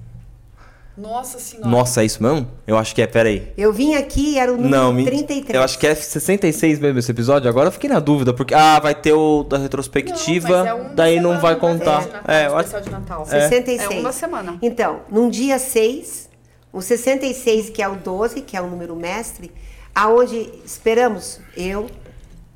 [0.97, 1.69] Nossa senhora.
[1.71, 2.47] Nossa, é isso mesmo?
[2.67, 3.51] Eu acho que é, peraí.
[3.57, 5.05] Eu vim aqui e era o número Não, me...
[5.05, 5.55] 33.
[5.55, 7.49] eu acho que é 66 mesmo esse episódio.
[7.49, 8.55] Agora eu fiquei na dúvida, porque.
[8.55, 11.55] Ah, vai ter o da retrospectiva, Não, mas é um da daí não semana, vai
[11.55, 11.61] né?
[11.61, 12.01] contar.
[12.05, 12.67] De Natal, É, eu acho.
[12.69, 13.27] especial de Natal.
[13.27, 13.91] 66.
[13.91, 14.59] É uma semana.
[14.61, 16.29] Então, num dia 6,
[16.73, 19.51] o 66, que é o 12, que é o número mestre,
[19.95, 21.87] aonde esperamos, eu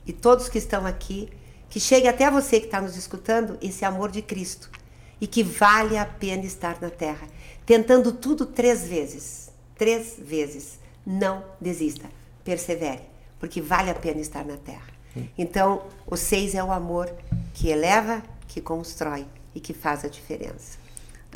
[0.07, 1.29] e todos que estão aqui,
[1.71, 4.71] que chegue até você que está nos escutando esse amor de Cristo
[5.21, 7.27] e que vale a pena estar na terra,
[7.67, 9.51] tentando tudo três vezes.
[9.77, 10.79] Três vezes.
[11.05, 12.09] Não desista.
[12.43, 13.03] Persevere,
[13.39, 14.97] porque vale a pena estar na terra.
[15.37, 17.11] Então, o seis é o amor
[17.55, 20.79] que eleva, que constrói e que faz a diferença.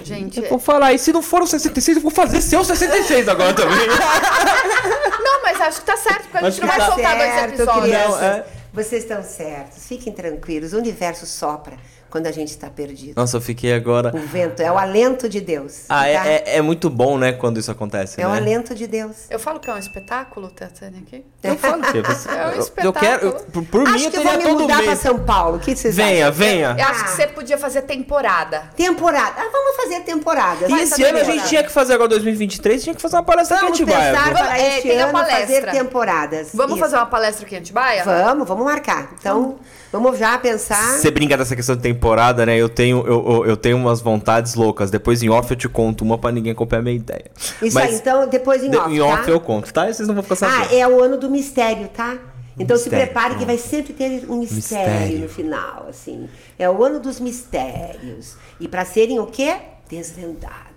[0.03, 3.29] Gente, Eu vou falar, e se não for o 66, eu vou fazer seu 66
[3.29, 3.87] agora também.
[5.23, 7.55] não, mas acho que tá certo, porque a gente não vai tá soltar dois certo,
[7.55, 7.85] episódios.
[7.85, 8.21] crianças.
[8.21, 8.47] Não, é.
[8.73, 9.87] Vocês estão certos.
[9.87, 10.73] Fiquem tranquilos.
[10.73, 11.77] O universo sopra
[12.11, 13.15] quando a gente está perdido.
[13.17, 14.11] Nossa, eu fiquei agora.
[14.15, 15.85] O vento é o alento de Deus.
[15.89, 16.09] Ah, tá?
[16.09, 18.37] é, é, é muito bom, né, quando isso acontece, É o né?
[18.39, 19.17] alento de Deus.
[19.31, 21.25] Eu falo que é um espetáculo, Tatânia, aqui?
[21.43, 22.93] Eu falo que você- É um eu- eu, espetáculo.
[22.95, 24.97] quero, eu- por, por mim Acho eu que eu vou me mudar para.
[24.97, 25.57] São Paulo.
[25.57, 26.39] O que vocês Venha, acham?
[26.39, 26.77] venha.
[26.79, 28.65] Eu acho que você podia fazer temporada.
[28.77, 29.35] Temporada.
[29.39, 30.67] Ah, vamos fazer temporada.
[30.69, 33.57] E esse ano a gente tinha que fazer agora 2023, tinha que fazer uma palestra
[33.59, 34.13] Vamos aqui em Atibaia.
[34.13, 35.73] pensar Vamos- para é, este tem a ano fazer palestra.
[35.73, 36.49] temporadas.
[36.55, 36.81] Vamos Isso.
[36.81, 38.05] fazer uma palestra aqui em Atibaia?
[38.05, 39.11] Vamos, vamos marcar.
[39.19, 39.59] Então,
[39.93, 40.99] vamos já pensar.
[40.99, 42.57] Você brinca dessa questão de temporada, né?
[42.57, 44.91] Eu tenho, eu, eu, tenho umas vontades loucas.
[44.91, 47.27] Depois em off eu te conto uma pra ninguém copiar a minha ideia.
[47.63, 49.31] Isso Mas aí, então, depois em de- off, em off tá?
[49.31, 49.89] eu conto, tá?
[49.89, 50.69] E vocês não vão ficar sabendo.
[50.71, 52.19] Ah, é o ano do mistério, tá?
[52.59, 55.19] Então se Mistério, prepare que vai sempre ter um mistério, Mistério.
[55.21, 56.29] no final, assim.
[56.59, 58.35] É o ano dos mistérios.
[58.61, 59.57] E para serem o quê?
[59.89, 60.70] Desvendados.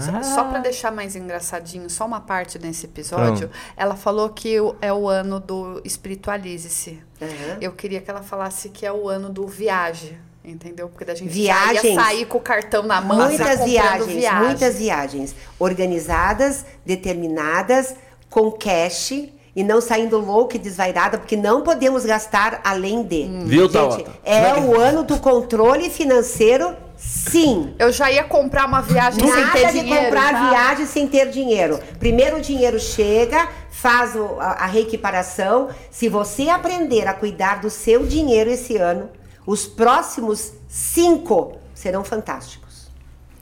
[0.00, 3.72] Só- Só pra deixar mais engraçadinho, só uma parte desse episódio, Ah.
[3.76, 7.00] ela falou que é o ano do espiritualize-se.
[7.22, 7.58] Aham.
[7.60, 10.88] Eu queria que ela falasse que é o ano do viagem, entendeu?
[10.88, 11.84] Porque da gente Viagens.
[11.84, 14.42] ia sair com o cartão na mão, já muitas viagens, viagem.
[14.46, 15.34] muitas viagens.
[15.58, 17.94] Organizadas, determinadas,
[18.28, 19.12] com cash
[19.54, 23.24] e não saindo louca e desvairada, porque não podemos gastar além de.
[23.46, 24.10] Viu, Gente, Tabata?
[24.24, 27.74] é o ano do controle financeiro, sim.
[27.78, 30.04] Eu já ia comprar uma viagem sem ter Nada de dinheiro.
[30.04, 30.48] comprar tá?
[30.50, 31.78] viagem sem ter dinheiro.
[31.98, 35.68] Primeiro o dinheiro chega, faz o- a, a reequiparação.
[35.90, 39.08] Se você aprender a cuidar do seu dinheiro esse ano,
[39.46, 42.65] os próximos cinco serão fantásticos.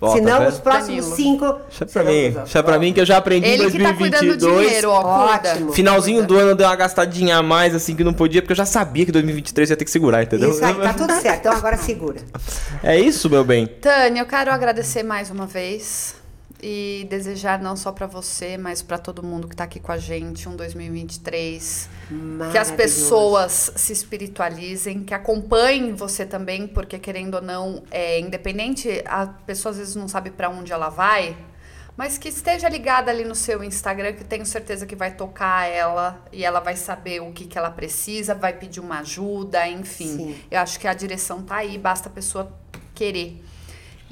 [0.05, 0.49] Ó, tá Se não, vendo?
[0.49, 1.17] os próximos Danilo.
[1.17, 1.53] cinco.
[1.69, 3.95] Deixa pra serão mim, deixa pra mim que eu já aprendi em Ele que tá
[3.95, 4.67] cuidando do 2022.
[4.67, 5.51] dinheiro, ó, cuida.
[5.53, 5.73] Ótimo.
[5.73, 8.57] Finalzinho do ano eu dei uma gastadinha a mais, assim, que não podia, porque eu
[8.57, 10.51] já sabia que 2023 ia ter que segurar, entendeu?
[10.51, 11.41] Isso aí, tá tudo certo.
[11.41, 12.17] Então agora segura.
[12.83, 13.67] É isso, meu bem.
[13.67, 16.15] Tânia, eu quero agradecer mais uma vez
[16.63, 19.99] e desejar não só pra você, mas pra todo mundo que tá aqui com a
[19.99, 21.89] gente um 2023
[22.51, 29.03] que as pessoas se espiritualizem, que acompanhem você também, porque querendo ou não, é independente,
[29.07, 31.37] a pessoa às vezes não sabe pra onde ela vai,
[31.97, 36.25] mas que esteja ligada ali no seu Instagram, que tenho certeza que vai tocar ela
[36.33, 40.17] e ela vai saber o que, que ela precisa, vai pedir uma ajuda, enfim.
[40.17, 40.37] Sim.
[40.51, 42.53] Eu acho que a direção tá aí, basta a pessoa
[42.95, 43.43] querer.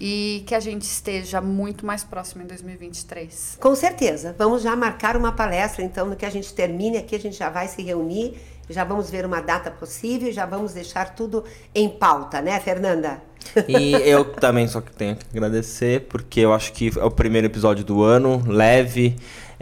[0.05, 3.59] E que a gente esteja muito mais próximo em 2023.
[3.61, 4.35] Com certeza.
[4.37, 7.49] Vamos já marcar uma palestra, então, no que a gente termine aqui, a gente já
[7.49, 8.35] vai se reunir,
[8.69, 13.23] já vamos ver uma data possível, já vamos deixar tudo em pauta, né, Fernanda?
[13.69, 17.47] E eu também só que tenho que agradecer, porque eu acho que é o primeiro
[17.47, 19.15] episódio do ano, leve,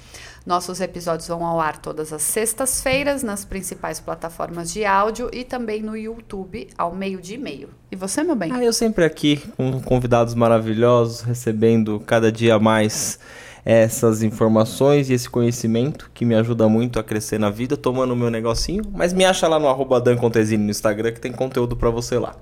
[0.46, 5.80] Nossos episódios vão ao ar todas as sextas-feiras nas principais plataformas de áudio e também
[5.80, 7.68] no YouTube ao meio-dia e meio.
[7.90, 8.52] E você, meu bem?
[8.52, 13.18] Ah, eu sempre aqui com convidados maravilhosos, recebendo cada dia mais
[13.64, 18.16] essas informações e esse conhecimento que me ajuda muito a crescer na vida, tomando o
[18.16, 18.84] meu negocinho.
[18.92, 22.36] Mas me acha lá no arroba no Instagram que tem conteúdo pra você lá.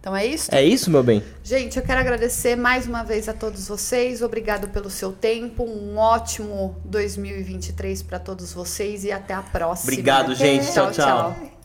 [0.00, 0.54] Então é isso?
[0.54, 1.22] É isso, meu bem?
[1.42, 4.22] Gente, eu quero agradecer mais uma vez a todos vocês.
[4.22, 5.64] Obrigado pelo seu tempo.
[5.64, 9.92] Um ótimo 2023 para todos vocês e até a próxima.
[9.92, 10.72] Obrigado, gente.
[10.72, 11.57] Tchau, tchau.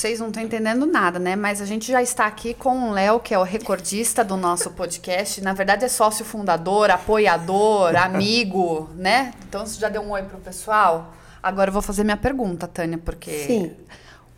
[0.00, 1.36] Vocês não estão entendendo nada, né?
[1.36, 4.70] Mas a gente já está aqui com o Léo, que é o recordista do nosso
[4.70, 5.42] podcast.
[5.42, 9.34] Na verdade, é sócio fundador, apoiador, amigo, né?
[9.46, 11.12] Então, você já deu um oi pro pessoal?
[11.42, 13.44] Agora eu vou fazer minha pergunta, Tânia, porque.
[13.46, 13.76] Sim.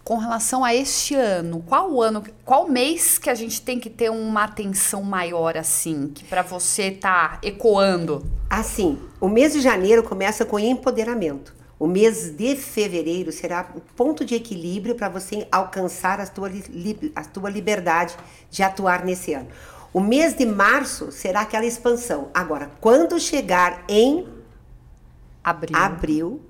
[0.02, 4.10] Com relação a este ano, qual ano, qual mês que a gente tem que ter
[4.10, 8.28] uma atenção maior assim, que para você tá ecoando?
[8.50, 11.61] Assim, o mês de janeiro começa com empoderamento.
[11.82, 16.48] O mês de fevereiro será o ponto de equilíbrio para você alcançar a tua,
[17.16, 18.16] a tua liberdade
[18.48, 19.48] de atuar nesse ano.
[19.92, 22.30] O mês de março será aquela expansão.
[22.32, 24.28] Agora, quando chegar em
[25.42, 25.76] Abril.
[25.76, 26.40] abril,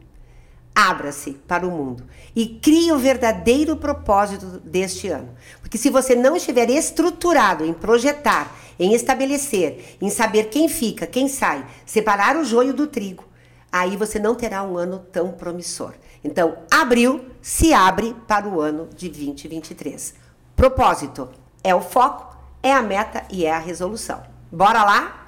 [0.75, 2.05] abra-se para o mundo
[2.37, 5.35] e crie o verdadeiro propósito deste ano.
[5.63, 11.27] Porque se você não estiver estruturado em projetar, em estabelecer, em saber quem fica, quem
[11.27, 13.32] sai, separar o joio do trigo,
[13.73, 15.95] aí você não terá um ano tão promissor.
[16.23, 20.15] Então, abril se abre para o ano de 2023.
[20.55, 21.31] Propósito
[21.65, 24.23] é o foco, é a meta e é a resolução.
[24.53, 25.23] Bora lá?